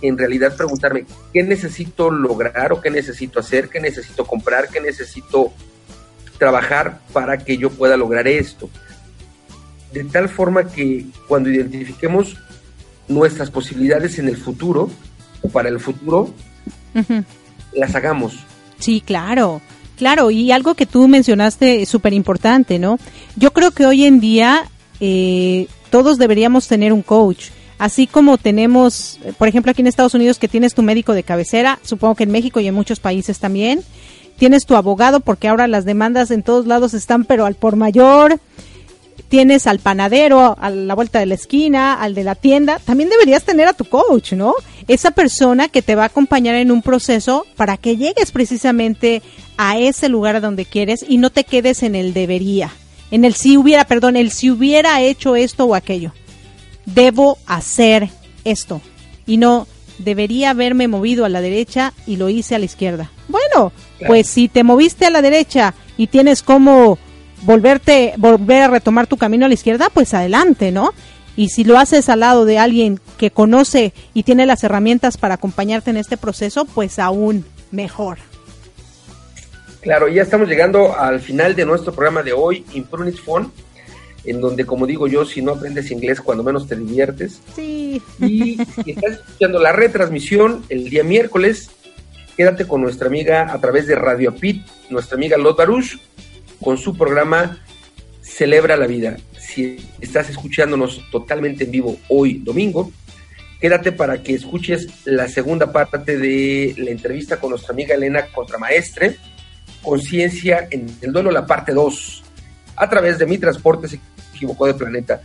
en 0.00 0.16
realidad 0.16 0.56
preguntarme 0.56 1.06
qué 1.32 1.42
necesito 1.42 2.08
lograr 2.08 2.72
o 2.72 2.80
qué 2.80 2.88
necesito 2.88 3.40
hacer, 3.40 3.68
qué 3.68 3.80
necesito 3.80 4.24
comprar, 4.24 4.68
qué 4.68 4.80
necesito 4.80 5.52
trabajar 6.38 7.00
para 7.12 7.38
que 7.38 7.58
yo 7.58 7.68
pueda 7.68 7.96
lograr 7.96 8.28
esto. 8.28 8.70
De 9.92 10.04
tal 10.04 10.28
forma 10.28 10.68
que 10.68 11.06
cuando 11.26 11.50
identifiquemos 11.50 12.36
nuestras 13.08 13.50
posibilidades 13.50 14.20
en 14.20 14.28
el 14.28 14.36
futuro 14.36 14.88
o 15.42 15.48
para 15.48 15.68
el 15.68 15.80
futuro, 15.80 16.32
las 17.72 17.96
hagamos. 17.96 18.46
Sí, 18.80 19.00
claro. 19.00 19.60
Claro, 19.96 20.30
y 20.30 20.50
algo 20.50 20.74
que 20.74 20.86
tú 20.86 21.06
mencionaste 21.08 21.82
es 21.82 21.88
súper 21.88 22.14
importante, 22.14 22.78
¿no? 22.78 22.98
Yo 23.36 23.52
creo 23.52 23.70
que 23.70 23.84
hoy 23.86 24.06
en 24.06 24.18
día 24.18 24.64
eh, 24.98 25.66
todos 25.90 26.16
deberíamos 26.16 26.66
tener 26.66 26.92
un 26.92 27.02
coach. 27.02 27.50
Así 27.78 28.06
como 28.06 28.38
tenemos, 28.38 29.18
por 29.38 29.48
ejemplo, 29.48 29.70
aquí 29.70 29.82
en 29.82 29.86
Estados 29.86 30.14
Unidos 30.14 30.38
que 30.38 30.48
tienes 30.48 30.74
tu 30.74 30.82
médico 30.82 31.12
de 31.12 31.22
cabecera, 31.22 31.78
supongo 31.82 32.14
que 32.14 32.24
en 32.24 32.30
México 32.30 32.60
y 32.60 32.66
en 32.66 32.74
muchos 32.74 32.98
países 33.00 33.38
también. 33.38 33.82
Tienes 34.38 34.64
tu 34.64 34.74
abogado 34.74 35.20
porque 35.20 35.48
ahora 35.48 35.66
las 35.66 35.84
demandas 35.84 36.30
en 36.30 36.42
todos 36.42 36.66
lados 36.66 36.94
están 36.94 37.24
pero 37.24 37.44
al 37.44 37.54
por 37.54 37.76
mayor. 37.76 38.40
Tienes 39.28 39.66
al 39.66 39.78
panadero 39.78 40.56
a 40.58 40.70
la 40.70 40.94
vuelta 40.94 41.18
de 41.18 41.26
la 41.26 41.34
esquina, 41.34 41.94
al 41.94 42.14
de 42.14 42.24
la 42.24 42.34
tienda. 42.34 42.78
También 42.78 43.10
deberías 43.10 43.44
tener 43.44 43.68
a 43.68 43.72
tu 43.72 43.84
coach, 43.84 44.32
¿no? 44.32 44.54
Esa 44.88 45.12
persona 45.12 45.68
que 45.68 45.82
te 45.82 45.94
va 45.94 46.04
a 46.04 46.06
acompañar 46.06 46.56
en 46.56 46.70
un 46.70 46.82
proceso 46.82 47.46
para 47.56 47.76
que 47.76 47.96
llegues 47.96 48.32
precisamente 48.32 49.22
a 49.56 49.78
ese 49.78 50.08
lugar 50.08 50.36
a 50.36 50.40
donde 50.40 50.64
quieres 50.64 51.04
y 51.08 51.18
no 51.18 51.30
te 51.30 51.44
quedes 51.44 51.82
en 51.82 51.94
el 51.94 52.12
debería. 52.12 52.72
En 53.10 53.24
el 53.24 53.34
si 53.34 53.56
hubiera, 53.56 53.84
perdón, 53.84 54.16
el 54.16 54.30
si 54.30 54.50
hubiera 54.50 55.00
hecho 55.00 55.36
esto 55.36 55.64
o 55.64 55.74
aquello 55.74 56.12
debo 56.94 57.38
hacer 57.46 58.08
esto 58.44 58.80
y 59.26 59.36
no 59.36 59.66
debería 59.98 60.50
haberme 60.50 60.88
movido 60.88 61.24
a 61.24 61.28
la 61.28 61.40
derecha 61.40 61.92
y 62.06 62.16
lo 62.16 62.28
hice 62.28 62.54
a 62.54 62.58
la 62.58 62.64
izquierda. 62.64 63.10
Bueno, 63.28 63.72
pues 64.06 64.28
si 64.28 64.48
te 64.48 64.64
moviste 64.64 65.06
a 65.06 65.10
la 65.10 65.22
derecha 65.22 65.74
y 65.96 66.06
tienes 66.06 66.42
como 66.42 66.98
volverte 67.42 68.14
volver 68.16 68.62
a 68.62 68.68
retomar 68.68 69.06
tu 69.06 69.16
camino 69.16 69.46
a 69.46 69.48
la 69.48 69.54
izquierda, 69.54 69.88
pues 69.92 70.14
adelante, 70.14 70.72
¿no? 70.72 70.92
Y 71.36 71.48
si 71.50 71.64
lo 71.64 71.78
haces 71.78 72.08
al 72.08 72.20
lado 72.20 72.44
de 72.44 72.58
alguien 72.58 73.00
que 73.16 73.30
conoce 73.30 73.92
y 74.14 74.24
tiene 74.24 74.46
las 74.46 74.64
herramientas 74.64 75.16
para 75.16 75.34
acompañarte 75.34 75.90
en 75.90 75.96
este 75.96 76.16
proceso, 76.16 76.64
pues 76.64 76.98
aún 76.98 77.44
mejor. 77.70 78.18
Claro, 79.80 80.08
ya 80.08 80.22
estamos 80.22 80.48
llegando 80.48 80.98
al 80.98 81.20
final 81.20 81.54
de 81.56 81.64
nuestro 81.64 81.92
programa 81.94 82.22
de 82.22 82.32
hoy, 82.32 82.66
Imprunit 82.74 83.16
Phone 83.16 83.50
en 84.24 84.40
donde, 84.40 84.66
como 84.66 84.86
digo 84.86 85.06
yo, 85.06 85.24
si 85.24 85.42
no 85.42 85.52
aprendes 85.52 85.90
inglés, 85.90 86.20
cuando 86.20 86.44
menos 86.44 86.68
te 86.68 86.76
diviertes. 86.76 87.40
Sí. 87.54 88.02
Y 88.20 88.58
si 88.84 88.90
estás 88.90 89.12
escuchando 89.12 89.58
la 89.58 89.72
retransmisión 89.72 90.64
el 90.68 90.90
día 90.90 91.04
miércoles, 91.04 91.70
quédate 92.36 92.66
con 92.66 92.82
nuestra 92.82 93.08
amiga 93.08 93.52
a 93.52 93.60
través 93.60 93.86
de 93.86 93.94
Radio 93.94 94.34
Pit, 94.34 94.66
nuestra 94.90 95.16
amiga 95.16 95.38
Lot 95.38 95.56
Baruch, 95.56 95.98
con 96.62 96.78
su 96.78 96.96
programa 96.96 97.58
Celebra 98.22 98.76
la 98.76 98.86
Vida. 98.86 99.16
Si 99.38 99.88
estás 100.00 100.30
escuchándonos 100.30 101.00
totalmente 101.10 101.64
en 101.64 101.70
vivo 101.70 101.98
hoy, 102.08 102.38
domingo, 102.38 102.90
quédate 103.60 103.92
para 103.92 104.22
que 104.22 104.34
escuches 104.34 104.86
la 105.04 105.28
segunda 105.28 105.72
parte 105.72 106.18
de 106.18 106.74
la 106.78 106.90
entrevista 106.90 107.38
con 107.38 107.50
nuestra 107.50 107.72
amiga 107.72 107.94
Elena 107.94 108.26
Contramaestre, 108.26 109.16
Conciencia 109.82 110.68
en 110.70 110.86
el 111.00 111.12
duelo, 111.12 111.30
la 111.30 111.46
parte 111.46 111.72
2 111.72 112.24
a 112.76 112.88
través 112.88 113.18
de 113.18 113.26
mi 113.26 113.38
transporte 113.38 113.88
se 113.88 114.00
equivocó 114.34 114.66
de 114.66 114.74
planeta. 114.74 115.20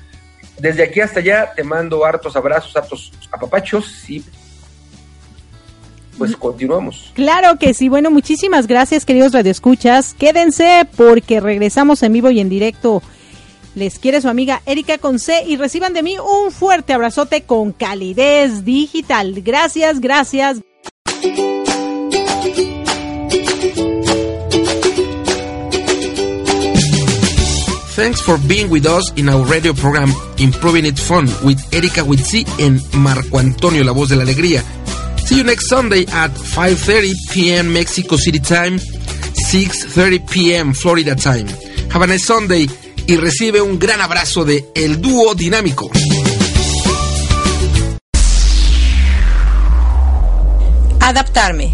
Desde 0.57 0.83
aquí 0.83 1.01
hasta 1.01 1.19
allá 1.19 1.51
te 1.55 1.63
mando 1.63 2.05
hartos 2.05 2.35
abrazos, 2.35 2.75
hartos 2.75 3.11
apapachos 3.31 4.09
y 4.09 4.23
pues 6.17 6.35
continuamos. 6.35 7.11
Claro 7.13 7.57
que 7.57 7.73
sí. 7.73 7.89
Bueno, 7.89 8.11
muchísimas 8.11 8.67
gracias, 8.67 9.05
queridos 9.05 9.33
radioescuchas. 9.33 10.13
Quédense 10.13 10.87
porque 10.95 11.39
regresamos 11.39 12.03
en 12.03 12.13
vivo 12.13 12.31
y 12.31 12.39
en 12.39 12.49
directo. 12.49 13.01
Les 13.75 13.99
quiere 13.99 14.21
su 14.21 14.29
amiga 14.29 14.61
Erika 14.65 14.97
Conce 14.97 15.43
y 15.45 15.57
reciban 15.57 15.93
de 15.93 16.01
mí 16.01 16.17
un 16.17 16.51
fuerte 16.51 16.93
abrazote 16.93 17.41
con 17.41 17.73
calidez 17.73 18.63
digital. 18.63 19.41
Gracias, 19.41 19.99
gracias. 19.99 20.61
Thanks 27.95 28.21
for 28.21 28.37
being 28.37 28.69
with 28.69 28.85
us 28.85 29.13
in 29.15 29.29
our 29.29 29.45
radio 29.45 29.73
program 29.73 30.09
Improving 30.37 30.85
It 30.85 30.99
Fun 30.99 31.27
with 31.43 31.57
Erika 31.73 32.01
Witsi 32.03 32.45
and 32.59 32.81
Marco 32.93 33.39
Antonio, 33.39 33.85
la 33.85 33.93
voz 33.93 34.09
de 34.09 34.17
la 34.17 34.23
alegría. 34.23 34.63
See 35.25 35.37
you 35.37 35.43
next 35.43 35.67
Sunday 35.69 36.05
at 36.13 36.31
5:30 36.31 37.13
p.m. 37.33 37.73
Mexico 37.73 38.15
City 38.15 38.39
time, 38.39 38.77
6:30 38.77 40.29
p.m. 40.29 40.73
Florida 40.73 41.15
time. 41.15 41.47
Have 41.91 42.03
a 42.03 42.07
nice 42.07 42.25
Sunday 42.25 42.67
y 43.07 43.17
recibe 43.17 43.61
un 43.61 43.79
gran 43.79 44.01
abrazo 44.01 44.45
de 44.45 44.65
El 44.75 45.01
Dúo 45.01 45.33
Dinámico. 45.33 45.89
Adaptarme, 50.99 51.73